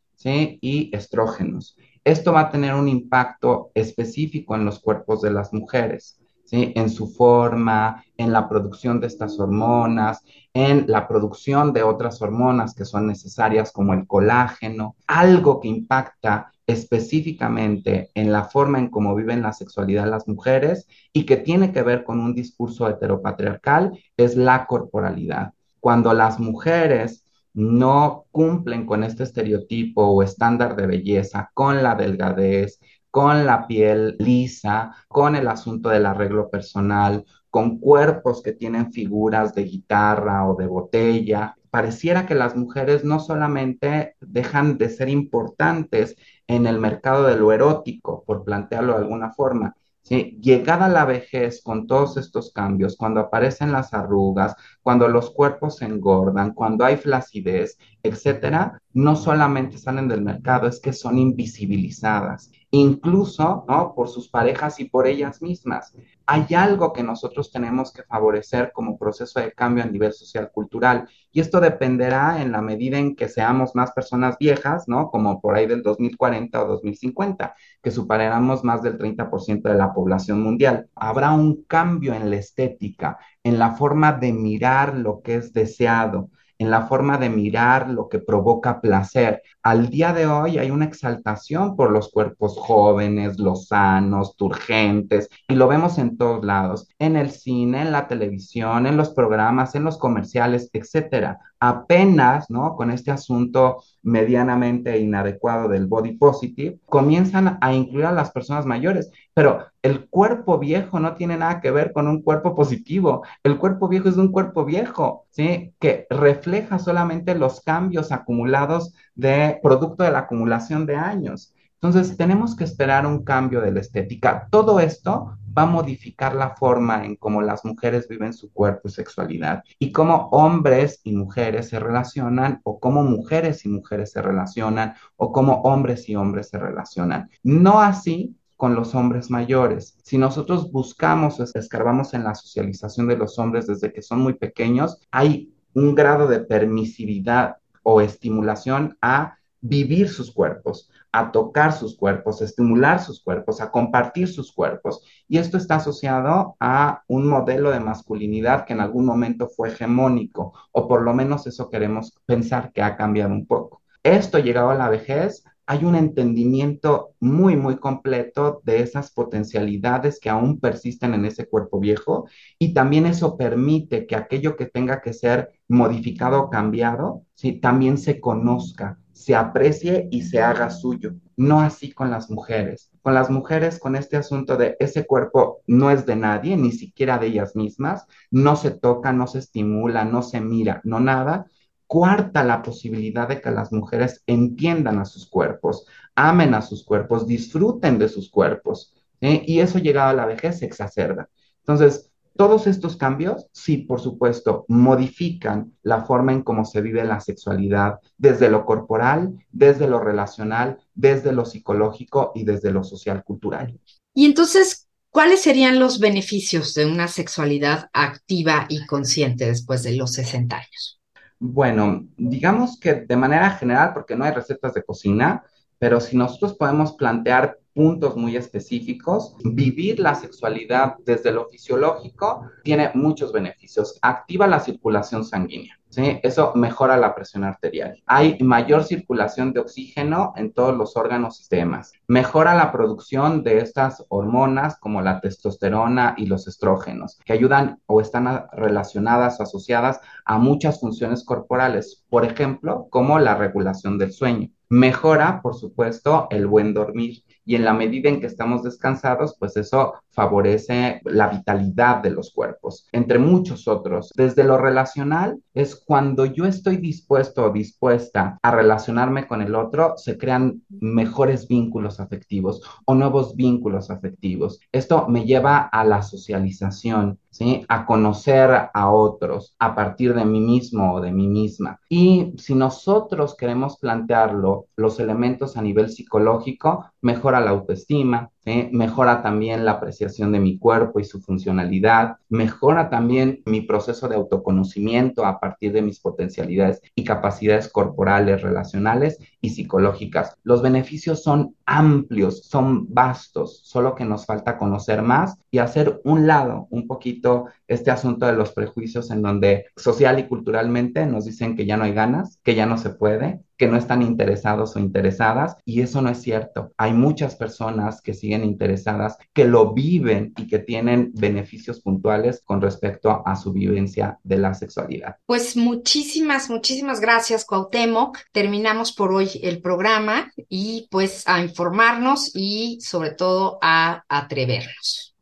y 0.60 0.90
estrógenos. 0.94 1.76
Esto 2.06 2.32
va 2.32 2.42
a 2.42 2.50
tener 2.52 2.72
un 2.72 2.88
impacto 2.88 3.72
específico 3.74 4.54
en 4.54 4.64
los 4.64 4.78
cuerpos 4.78 5.22
de 5.22 5.32
las 5.32 5.52
mujeres. 5.52 6.20
en 6.52 6.88
su 6.88 7.08
forma, 7.08 8.04
en 8.16 8.32
la 8.32 8.48
producción 8.48 9.00
de 9.00 9.08
estas 9.08 9.40
hormonas, 9.40 10.22
en 10.54 10.84
la 10.86 11.08
producción 11.08 11.72
de 11.72 11.82
otras 11.82 12.22
hormonas 12.22 12.72
que 12.72 12.84
son 12.84 13.08
necesarias 13.08 13.72
como 13.72 13.92
el 13.94 14.06
colágeno, 14.06 14.94
algo 15.08 15.58
que 15.58 15.66
impacta 15.66 16.52
específicamente 16.64 18.12
en 18.14 18.30
la 18.30 18.44
forma 18.44 18.78
en 18.78 18.90
cómo 18.90 19.16
viven 19.16 19.42
la 19.42 19.52
sexualidad 19.52 20.08
las 20.08 20.28
mujeres 20.28 20.86
y 21.12 21.26
que 21.26 21.38
tiene 21.38 21.72
que 21.72 21.82
ver 21.82 22.04
con 22.04 22.20
un 22.20 22.32
discurso 22.32 22.88
heteropatriarcal 22.88 23.98
es 24.16 24.36
la 24.36 24.66
corporalidad. 24.66 25.54
Cuando 25.80 26.14
las 26.14 26.38
mujeres 26.38 27.25
no 27.56 28.26
cumplen 28.30 28.86
con 28.86 29.02
este 29.02 29.24
estereotipo 29.24 30.02
o 30.02 30.22
estándar 30.22 30.76
de 30.76 30.86
belleza, 30.86 31.50
con 31.54 31.82
la 31.82 31.94
delgadez, 31.94 32.78
con 33.10 33.46
la 33.46 33.66
piel 33.66 34.16
lisa, 34.18 34.94
con 35.08 35.36
el 35.36 35.48
asunto 35.48 35.88
del 35.88 36.04
arreglo 36.06 36.50
personal, 36.50 37.24
con 37.50 37.78
cuerpos 37.78 38.42
que 38.42 38.52
tienen 38.52 38.92
figuras 38.92 39.54
de 39.54 39.64
guitarra 39.64 40.46
o 40.46 40.54
de 40.54 40.66
botella. 40.66 41.56
Pareciera 41.70 42.26
que 42.26 42.34
las 42.34 42.56
mujeres 42.56 43.04
no 43.04 43.20
solamente 43.20 44.16
dejan 44.20 44.76
de 44.76 44.90
ser 44.90 45.08
importantes 45.08 46.16
en 46.46 46.66
el 46.66 46.78
mercado 46.78 47.26
de 47.26 47.36
lo 47.36 47.52
erótico, 47.52 48.22
por 48.26 48.44
plantearlo 48.44 48.92
de 48.92 48.98
alguna 48.98 49.32
forma. 49.32 49.74
Llegada 50.08 50.88
la 50.88 51.04
vejez 51.04 51.62
con 51.62 51.86
todos 51.86 52.16
estos 52.16 52.52
cambios, 52.52 52.96
cuando 52.96 53.20
aparecen 53.20 53.72
las 53.72 53.92
arrugas, 53.92 54.54
cuando 54.82 55.08
los 55.08 55.30
cuerpos 55.30 55.76
se 55.76 55.86
engordan, 55.86 56.54
cuando 56.54 56.84
hay 56.84 56.96
flacidez, 56.96 57.76
etcétera, 58.06 58.80
no 58.92 59.16
solamente 59.16 59.78
salen 59.78 60.08
del 60.08 60.22
mercado, 60.22 60.66
es 60.66 60.80
que 60.80 60.92
son 60.92 61.18
invisibilizadas, 61.18 62.50
incluso 62.70 63.64
¿no? 63.68 63.94
por 63.94 64.08
sus 64.08 64.28
parejas 64.28 64.80
y 64.80 64.86
por 64.86 65.06
ellas 65.06 65.42
mismas. 65.42 65.94
Hay 66.26 66.54
algo 66.54 66.92
que 66.92 67.02
nosotros 67.02 67.50
tenemos 67.52 67.92
que 67.92 68.02
favorecer 68.02 68.72
como 68.72 68.98
proceso 68.98 69.38
de 69.40 69.52
cambio 69.52 69.84
a 69.84 69.86
nivel 69.86 70.12
social 70.12 70.50
cultural 70.50 71.08
y 71.30 71.40
esto 71.40 71.60
dependerá 71.60 72.40
en 72.40 72.52
la 72.52 72.62
medida 72.62 72.98
en 72.98 73.14
que 73.14 73.28
seamos 73.28 73.74
más 73.74 73.92
personas 73.92 74.38
viejas, 74.38 74.88
¿no? 74.88 75.10
Como 75.10 75.40
por 75.40 75.54
ahí 75.54 75.66
del 75.66 75.82
2040 75.82 76.64
o 76.64 76.66
2050, 76.66 77.54
que 77.82 77.90
superáramos 77.90 78.64
más 78.64 78.82
del 78.82 78.96
30% 78.96 79.68
de 79.68 79.74
la 79.74 79.92
población 79.92 80.40
mundial. 80.42 80.88
Habrá 80.94 81.32
un 81.32 81.64
cambio 81.64 82.14
en 82.14 82.30
la 82.30 82.36
estética, 82.36 83.18
en 83.44 83.58
la 83.58 83.72
forma 83.72 84.12
de 84.12 84.32
mirar 84.32 84.96
lo 84.96 85.20
que 85.20 85.36
es 85.36 85.52
deseado, 85.52 86.30
en 86.58 86.70
la 86.70 86.86
forma 86.86 87.18
de 87.18 87.28
mirar 87.28 87.90
lo 87.90 88.08
que 88.08 88.18
provoca 88.18 88.80
placer. 88.80 89.42
Al 89.62 89.90
día 89.90 90.12
de 90.12 90.26
hoy 90.26 90.58
hay 90.58 90.70
una 90.70 90.84
exaltación 90.84 91.76
por 91.76 91.90
los 91.90 92.10
cuerpos 92.10 92.56
jóvenes, 92.56 93.38
los 93.38 93.68
sanos, 93.68 94.36
turgentes, 94.36 95.28
y 95.48 95.54
lo 95.54 95.68
vemos 95.68 95.98
en 95.98 96.16
todos 96.16 96.44
lados, 96.44 96.88
en 96.98 97.16
el 97.16 97.30
cine, 97.30 97.82
en 97.82 97.92
la 97.92 98.08
televisión, 98.08 98.86
en 98.86 98.96
los 98.96 99.10
programas, 99.10 99.74
en 99.74 99.84
los 99.84 99.98
comerciales, 99.98 100.70
etcétera. 100.72 101.38
Apenas, 101.58 102.50
¿no? 102.50 102.76
Con 102.76 102.90
este 102.90 103.10
asunto 103.10 103.82
medianamente 104.02 104.98
inadecuado 104.98 105.68
del 105.68 105.86
body 105.86 106.12
positive, 106.12 106.78
comienzan 106.86 107.58
a 107.60 107.72
incluir 107.72 108.06
a 108.06 108.12
las 108.12 108.30
personas 108.30 108.66
mayores, 108.66 109.10
pero 109.36 109.66
el 109.82 110.08
cuerpo 110.08 110.58
viejo 110.58 110.98
no 110.98 111.12
tiene 111.14 111.36
nada 111.36 111.60
que 111.60 111.70
ver 111.70 111.92
con 111.92 112.08
un 112.08 112.22
cuerpo 112.22 112.54
positivo. 112.54 113.22
El 113.44 113.58
cuerpo 113.58 113.86
viejo 113.86 114.08
es 114.08 114.16
un 114.16 114.32
cuerpo 114.32 114.64
viejo, 114.64 115.26
¿sí? 115.28 115.74
Que 115.78 116.06
refleja 116.08 116.78
solamente 116.78 117.34
los 117.34 117.60
cambios 117.60 118.12
acumulados 118.12 118.94
de 119.14 119.60
producto 119.62 120.04
de 120.04 120.10
la 120.12 120.20
acumulación 120.20 120.86
de 120.86 120.96
años. 120.96 121.54
Entonces, 121.74 122.16
tenemos 122.16 122.56
que 122.56 122.64
esperar 122.64 123.06
un 123.06 123.24
cambio 123.24 123.60
de 123.60 123.72
la 123.72 123.80
estética. 123.80 124.48
Todo 124.50 124.80
esto 124.80 125.36
va 125.56 125.62
a 125.62 125.66
modificar 125.66 126.34
la 126.34 126.56
forma 126.56 127.04
en 127.04 127.16
cómo 127.16 127.42
las 127.42 127.62
mujeres 127.62 128.08
viven 128.08 128.32
su 128.32 128.50
cuerpo 128.54 128.88
y 128.88 128.90
sexualidad 128.90 129.62
y 129.78 129.92
cómo 129.92 130.30
hombres 130.32 131.02
y 131.04 131.14
mujeres 131.14 131.68
se 131.68 131.78
relacionan 131.78 132.62
o 132.64 132.80
cómo 132.80 133.02
mujeres 133.02 133.66
y 133.66 133.68
mujeres 133.68 134.12
se 134.12 134.22
relacionan 134.22 134.94
o 135.16 135.30
cómo 135.30 135.60
hombres 135.60 136.08
y 136.08 136.16
hombres 136.16 136.48
se 136.48 136.58
relacionan. 136.58 137.28
No 137.42 137.82
así 137.82 138.34
con 138.56 138.74
los 138.74 138.94
hombres 138.94 139.30
mayores. 139.30 139.98
Si 140.02 140.18
nosotros 140.18 140.72
buscamos 140.72 141.38
o 141.38 141.44
escarbamos 141.44 142.14
en 142.14 142.24
la 142.24 142.34
socialización 142.34 143.06
de 143.06 143.16
los 143.16 143.38
hombres 143.38 143.66
desde 143.66 143.92
que 143.92 144.02
son 144.02 144.20
muy 144.20 144.34
pequeños, 144.34 144.98
hay 145.10 145.52
un 145.74 145.94
grado 145.94 146.26
de 146.26 146.40
permisividad 146.40 147.56
o 147.82 148.00
estimulación 148.00 148.96
a 149.00 149.36
vivir 149.60 150.08
sus 150.08 150.32
cuerpos, 150.32 150.90
a 151.12 151.32
tocar 151.32 151.72
sus 151.72 151.96
cuerpos, 151.96 152.42
estimular 152.42 153.00
sus 153.00 153.22
cuerpos, 153.22 153.60
a 153.60 153.70
compartir 153.70 154.28
sus 154.28 154.52
cuerpos. 154.52 155.02
Y 155.28 155.38
esto 155.38 155.56
está 155.56 155.76
asociado 155.76 156.56
a 156.60 157.02
un 157.08 157.26
modelo 157.26 157.70
de 157.70 157.80
masculinidad 157.80 158.64
que 158.64 158.72
en 158.72 158.80
algún 158.80 159.06
momento 159.06 159.48
fue 159.48 159.68
hegemónico, 159.68 160.52
o 160.72 160.88
por 160.88 161.02
lo 161.02 161.14
menos 161.14 161.46
eso 161.46 161.68
queremos 161.70 162.18
pensar 162.26 162.72
que 162.72 162.82
ha 162.82 162.96
cambiado 162.96 163.32
un 163.32 163.46
poco. 163.46 163.82
Esto 164.02 164.38
llegado 164.38 164.70
a 164.70 164.76
la 164.76 164.88
vejez 164.88 165.44
hay 165.66 165.84
un 165.84 165.96
entendimiento 165.96 167.14
muy, 167.18 167.56
muy 167.56 167.78
completo 167.78 168.60
de 168.64 168.80
esas 168.80 169.10
potencialidades 169.10 170.20
que 170.20 170.30
aún 170.30 170.60
persisten 170.60 171.12
en 171.12 171.24
ese 171.24 171.48
cuerpo 171.48 171.80
viejo 171.80 172.28
y 172.58 172.72
también 172.72 173.04
eso 173.04 173.36
permite 173.36 174.06
que 174.06 174.14
aquello 174.14 174.56
que 174.56 174.66
tenga 174.66 175.00
que 175.02 175.12
ser 175.12 175.50
modificado 175.68 176.40
o 176.40 176.50
cambiado, 176.50 177.24
¿sí? 177.34 177.52
también 177.52 177.98
se 177.98 178.20
conozca, 178.20 179.00
se 179.12 179.34
aprecie 179.34 180.08
y 180.12 180.22
se 180.22 180.40
haga 180.40 180.70
suyo. 180.70 181.14
No 181.36 181.60
así 181.60 181.90
con 181.90 182.10
las 182.10 182.30
mujeres. 182.30 182.90
Con 183.02 183.14
las 183.14 183.28
mujeres, 183.28 183.78
con 183.78 183.96
este 183.96 184.16
asunto 184.16 184.56
de 184.56 184.76
ese 184.78 185.04
cuerpo 185.04 185.62
no 185.66 185.90
es 185.90 186.06
de 186.06 186.16
nadie, 186.16 186.56
ni 186.56 186.70
siquiera 186.70 187.18
de 187.18 187.26
ellas 187.26 187.56
mismas, 187.56 188.06
no 188.30 188.56
se 188.56 188.70
toca, 188.70 189.12
no 189.12 189.26
se 189.26 189.40
estimula, 189.40 190.04
no 190.04 190.22
se 190.22 190.40
mira, 190.40 190.80
no 190.84 191.00
nada, 191.00 191.46
cuarta 191.86 192.44
la 192.44 192.62
posibilidad 192.62 193.28
de 193.28 193.40
que 193.40 193.50
las 193.50 193.72
mujeres 193.72 194.22
entiendan 194.26 194.98
a 194.98 195.04
sus 195.04 195.26
cuerpos, 195.28 195.86
amen 196.14 196.54
a 196.54 196.62
sus 196.62 196.84
cuerpos, 196.84 197.26
disfruten 197.26 197.98
de 197.98 198.08
sus 198.08 198.30
cuerpos. 198.30 198.94
Y 199.20 199.60
eso 199.60 199.78
llegado 199.78 200.10
a 200.10 200.14
la 200.14 200.26
vejez 200.26 200.58
se 200.58 200.66
exacerba. 200.66 201.28
Entonces, 201.60 202.10
todos 202.36 202.66
estos 202.66 202.96
cambios, 202.96 203.46
sí, 203.52 203.78
por 203.78 204.00
supuesto, 204.00 204.66
modifican 204.68 205.72
la 205.82 206.04
forma 206.04 206.32
en 206.32 206.42
cómo 206.42 206.64
se 206.66 206.82
vive 206.82 207.02
la 207.04 207.20
sexualidad, 207.20 207.98
desde 208.18 208.50
lo 208.50 208.66
corporal, 208.66 209.38
desde 209.50 209.88
lo 209.88 210.00
relacional, 210.00 210.78
desde 210.94 211.32
lo 211.32 211.46
psicológico 211.46 212.32
y 212.34 212.44
desde 212.44 212.72
lo 212.72 212.84
social 212.84 213.24
cultural. 213.24 213.78
Y 214.12 214.26
entonces, 214.26 214.86
¿Cuáles 215.16 215.40
serían 215.40 215.78
los 215.78 215.98
beneficios 215.98 216.74
de 216.74 216.84
una 216.84 217.08
sexualidad 217.08 217.88
activa 217.94 218.66
y 218.68 218.84
consciente 218.84 219.46
después 219.46 219.82
de 219.82 219.96
los 219.96 220.12
60 220.12 220.54
años? 220.54 220.95
Bueno, 221.38 222.06
digamos 222.16 222.80
que 222.80 222.94
de 222.94 223.16
manera 223.16 223.50
general, 223.50 223.92
porque 223.92 224.16
no 224.16 224.24
hay 224.24 224.32
recetas 224.32 224.72
de 224.74 224.82
cocina, 224.84 225.44
pero 225.78 226.00
si 226.00 226.16
nosotros 226.16 226.54
podemos 226.54 226.94
plantear 226.94 227.58
puntos 227.76 228.16
muy 228.16 228.36
específicos. 228.36 229.36
Vivir 229.44 230.00
la 230.00 230.14
sexualidad 230.14 230.96
desde 231.04 231.30
lo 231.30 231.46
fisiológico 231.46 232.50
tiene 232.64 232.90
muchos 232.94 233.32
beneficios. 233.32 233.98
Activa 234.00 234.46
la 234.46 234.60
circulación 234.60 235.26
sanguínea. 235.26 235.78
¿sí? 235.90 236.18
Eso 236.22 236.52
mejora 236.54 236.96
la 236.96 237.14
presión 237.14 237.44
arterial. 237.44 238.02
Hay 238.06 238.38
mayor 238.40 238.84
circulación 238.84 239.52
de 239.52 239.60
oxígeno 239.60 240.32
en 240.36 240.52
todos 240.52 240.74
los 240.74 240.96
órganos 240.96 241.36
y 241.36 241.38
sistemas. 241.40 241.92
Mejora 242.08 242.54
la 242.54 242.72
producción 242.72 243.42
de 243.42 243.58
estas 243.58 244.04
hormonas 244.08 244.78
como 244.78 245.02
la 245.02 245.20
testosterona 245.20 246.14
y 246.16 246.26
los 246.26 246.48
estrógenos, 246.48 247.18
que 247.26 247.34
ayudan 247.34 247.80
o 247.84 248.00
están 248.00 248.46
relacionadas 248.52 249.38
o 249.38 249.42
asociadas 249.42 250.00
a 250.24 250.38
muchas 250.38 250.80
funciones 250.80 251.24
corporales, 251.24 252.04
por 252.08 252.24
ejemplo, 252.24 252.88
como 252.88 253.18
la 253.18 253.34
regulación 253.34 253.98
del 253.98 254.12
sueño. 254.12 254.48
Mejora, 254.68 255.40
por 255.42 255.54
supuesto, 255.54 256.26
el 256.30 256.46
buen 256.46 256.74
dormir 256.74 257.22
y 257.46 257.54
en 257.54 257.64
la 257.64 257.72
medida 257.72 258.10
en 258.10 258.20
que 258.20 258.26
estamos 258.26 258.64
descansados, 258.64 259.36
pues 259.38 259.56
eso 259.56 259.94
favorece 260.10 261.00
la 261.04 261.28
vitalidad 261.28 262.02
de 262.02 262.10
los 262.10 262.32
cuerpos, 262.32 262.88
entre 262.92 263.18
muchos 263.18 263.68
otros. 263.68 264.12
Desde 264.16 264.44
lo 264.44 264.58
relacional 264.58 265.38
es 265.54 265.76
cuando 265.76 266.26
yo 266.26 266.44
estoy 266.44 266.78
dispuesto 266.78 267.44
o 267.44 267.50
dispuesta 267.50 268.38
a 268.42 268.50
relacionarme 268.50 269.26
con 269.26 269.42
el 269.42 269.54
otro, 269.54 269.94
se 269.96 270.18
crean 270.18 270.62
mejores 270.68 271.46
vínculos 271.46 272.00
afectivos 272.00 272.60
o 272.84 272.94
nuevos 272.94 273.36
vínculos 273.36 273.90
afectivos. 273.90 274.60
Esto 274.72 275.06
me 275.08 275.24
lleva 275.24 275.58
a 275.58 275.84
la 275.84 276.02
socialización, 276.02 277.18
A 277.68 277.86
conocer 277.86 278.70
a 278.72 278.90
otros 278.90 279.54
a 279.58 279.74
partir 279.74 280.14
de 280.14 280.24
mí 280.24 280.40
mismo 280.40 280.94
o 280.94 281.00
de 281.00 281.12
mí 281.12 281.28
misma. 281.28 281.80
Y 281.88 282.32
si 282.38 282.54
nosotros 282.54 283.36
queremos 283.36 283.78
plantearlo, 283.78 284.66
los 284.76 285.00
elementos 285.00 285.56
a 285.56 285.62
nivel 285.62 285.90
psicológico, 285.90 286.90
mejora 287.02 287.40
la 287.40 287.50
autoestima, 287.50 288.30
mejora 288.72 289.22
también 289.22 289.64
la 289.64 289.72
apreciación 289.72 290.32
de 290.32 290.38
mi 290.38 290.58
cuerpo 290.58 291.00
y 291.00 291.04
su 291.04 291.20
funcionalidad, 291.20 292.16
mejora 292.28 292.88
también 292.90 293.42
mi 293.44 293.62
proceso 293.62 294.08
de 294.08 294.14
autoconocimiento 294.14 295.24
a 295.26 295.40
partir 295.40 295.72
de 295.72 295.82
mis 295.82 296.00
potencialidades 296.00 296.80
y 296.94 297.04
capacidades 297.04 297.68
corporales, 297.68 298.42
relacionales 298.42 299.18
y 299.40 299.50
psicológicas. 299.50 300.36
Los 300.44 300.62
beneficios 300.62 301.22
son 301.22 301.56
amplios, 301.66 302.44
son 302.44 302.92
vastos, 302.92 303.62
solo 303.64 303.94
que 303.94 304.04
nos 304.04 304.26
falta 304.26 304.58
conocer 304.58 305.02
más 305.02 305.38
y 305.50 305.58
hacer 305.58 306.00
un 306.04 306.26
lado 306.26 306.68
un 306.70 306.86
poquito 306.86 307.46
este 307.66 307.90
asunto 307.90 308.26
de 308.26 308.34
los 308.34 308.52
prejuicios 308.52 309.10
en 309.10 309.22
donde 309.22 309.66
social 309.76 310.18
y 310.18 310.28
culturalmente 310.28 311.04
nos 311.06 311.24
dicen 311.24 311.56
que 311.56 311.66
ya 311.66 311.76
no 311.76 311.84
hay 311.84 311.92
ganas, 311.92 312.38
que 312.44 312.54
ya 312.54 312.66
no 312.66 312.78
se 312.78 312.90
puede, 312.90 313.40
que 313.56 313.66
no 313.66 313.76
están 313.76 314.02
interesados 314.02 314.76
o 314.76 314.78
interesadas 314.78 315.56
y 315.64 315.80
eso 315.80 316.02
no 316.02 316.10
es 316.10 316.22
cierto. 316.22 316.72
Hay 316.76 316.92
muchas 316.92 317.36
personas 317.36 318.00
que 318.02 318.14
siguen 318.14 318.44
interesadas, 318.44 319.16
que 319.32 319.44
lo 319.44 319.72
viven 319.72 320.32
y 320.36 320.46
que 320.46 320.58
tienen 320.58 321.12
beneficios 321.14 321.80
puntuales 321.80 322.42
con 322.44 322.60
respecto 322.60 323.22
a 323.26 323.36
su 323.36 323.52
vivencia 323.52 324.18
de 324.22 324.38
la 324.38 324.54
sexualidad. 324.54 325.16
Pues 325.26 325.56
muchísimas, 325.56 326.50
muchísimas 326.50 327.00
gracias, 327.00 327.44
Cuauhtémoc. 327.44 328.18
Terminamos 328.32 328.92
por 328.92 329.12
hoy 329.12 329.30
el 329.42 329.60
programa 329.60 330.30
y 330.48 330.88
pues 330.90 331.26
a 331.26 331.40
informarnos 331.40 332.30
y 332.34 332.78
sobre 332.80 333.10
todo 333.10 333.58
a 333.62 334.04
atrevernos. 334.08 335.14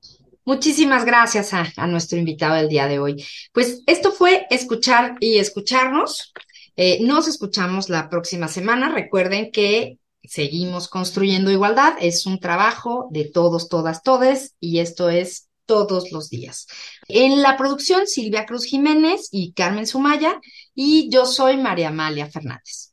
Muchísimas 0.46 1.06
gracias 1.06 1.54
a, 1.54 1.72
a, 1.76 1.86
nuestro 1.86 2.18
invitado 2.18 2.56
del 2.56 2.68
día 2.68 2.86
de 2.86 2.98
hoy. 2.98 3.24
Pues 3.52 3.82
esto 3.86 4.12
fue 4.12 4.46
escuchar 4.50 5.16
y 5.18 5.38
escucharnos. 5.38 6.34
Eh, 6.76 6.98
nos 7.02 7.28
escuchamos 7.28 7.88
la 7.88 8.08
próxima 8.08 8.48
semana. 8.48 8.88
Recuerden 8.88 9.52
que 9.52 9.98
seguimos 10.22 10.88
construyendo 10.88 11.50
igualdad. 11.50 11.94
Es 12.00 12.26
un 12.26 12.40
trabajo 12.40 13.08
de 13.10 13.24
todos, 13.24 13.68
todas, 13.68 14.02
todes 14.02 14.54
y 14.60 14.80
esto 14.80 15.08
es 15.10 15.48
todos 15.66 16.12
los 16.12 16.30
días. 16.30 16.66
En 17.08 17.42
la 17.42 17.56
producción, 17.56 18.06
Silvia 18.06 18.44
Cruz 18.44 18.64
Jiménez 18.64 19.28
y 19.30 19.52
Carmen 19.52 19.86
Sumaya 19.86 20.40
y 20.74 21.08
yo 21.10 21.26
soy 21.26 21.56
María 21.56 21.88
Amalia 21.88 22.26
Fernández. 22.26 22.92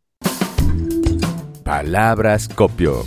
Palabras 1.64 2.48
copio. 2.50 3.06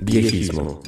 Viejismo. 0.00 0.80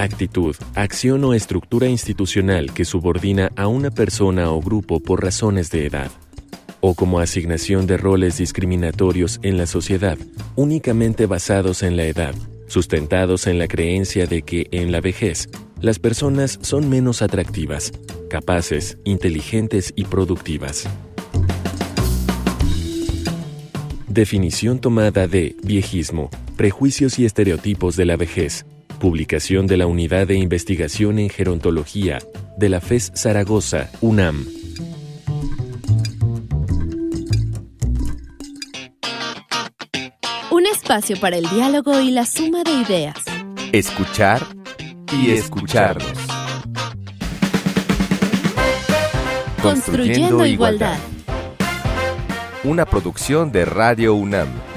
Actitud, 0.00 0.56
acción 0.76 1.22
o 1.24 1.34
estructura 1.34 1.86
institucional 1.86 2.72
que 2.72 2.86
subordina 2.86 3.52
a 3.54 3.66
una 3.66 3.90
persona 3.90 4.50
o 4.50 4.58
grupo 4.62 5.00
por 5.00 5.22
razones 5.22 5.70
de 5.70 5.84
edad, 5.84 6.10
o 6.80 6.94
como 6.94 7.20
asignación 7.20 7.86
de 7.86 7.98
roles 7.98 8.38
discriminatorios 8.38 9.40
en 9.42 9.58
la 9.58 9.66
sociedad, 9.66 10.16
únicamente 10.56 11.26
basados 11.26 11.82
en 11.82 11.98
la 11.98 12.04
edad, 12.04 12.34
sustentados 12.66 13.46
en 13.46 13.58
la 13.58 13.68
creencia 13.68 14.24
de 14.24 14.40
que 14.40 14.68
en 14.70 14.90
la 14.90 15.02
vejez 15.02 15.50
las 15.82 15.98
personas 15.98 16.58
son 16.62 16.88
menos 16.88 17.20
atractivas, 17.20 17.92
capaces, 18.30 18.96
inteligentes 19.04 19.92
y 19.96 20.04
productivas. 20.04 20.88
Definición 24.08 24.78
tomada 24.78 25.28
de 25.28 25.56
viejismo, 25.62 26.30
prejuicios 26.56 27.18
y 27.18 27.26
estereotipos 27.26 27.96
de 27.96 28.06
la 28.06 28.16
vejez. 28.16 28.64
Publicación 29.00 29.66
de 29.66 29.78
la 29.78 29.86
Unidad 29.86 30.26
de 30.26 30.34
Investigación 30.34 31.18
en 31.18 31.30
Gerontología 31.30 32.18
de 32.58 32.68
la 32.68 32.82
FES 32.82 33.12
Zaragoza, 33.16 33.88
UNAM. 34.02 34.44
Un 40.50 40.66
espacio 40.66 41.18
para 41.18 41.38
el 41.38 41.48
diálogo 41.48 41.98
y 41.98 42.10
la 42.10 42.26
suma 42.26 42.62
de 42.62 42.72
ideas. 42.72 43.16
Escuchar 43.72 44.42
y 45.18 45.30
escucharnos. 45.30 46.12
Construyendo, 49.62 50.44
igualdad. 50.44 50.98
Una 52.64 52.84
producción 52.84 53.50
de 53.50 53.64
Radio 53.64 54.12
UNAM. 54.12 54.69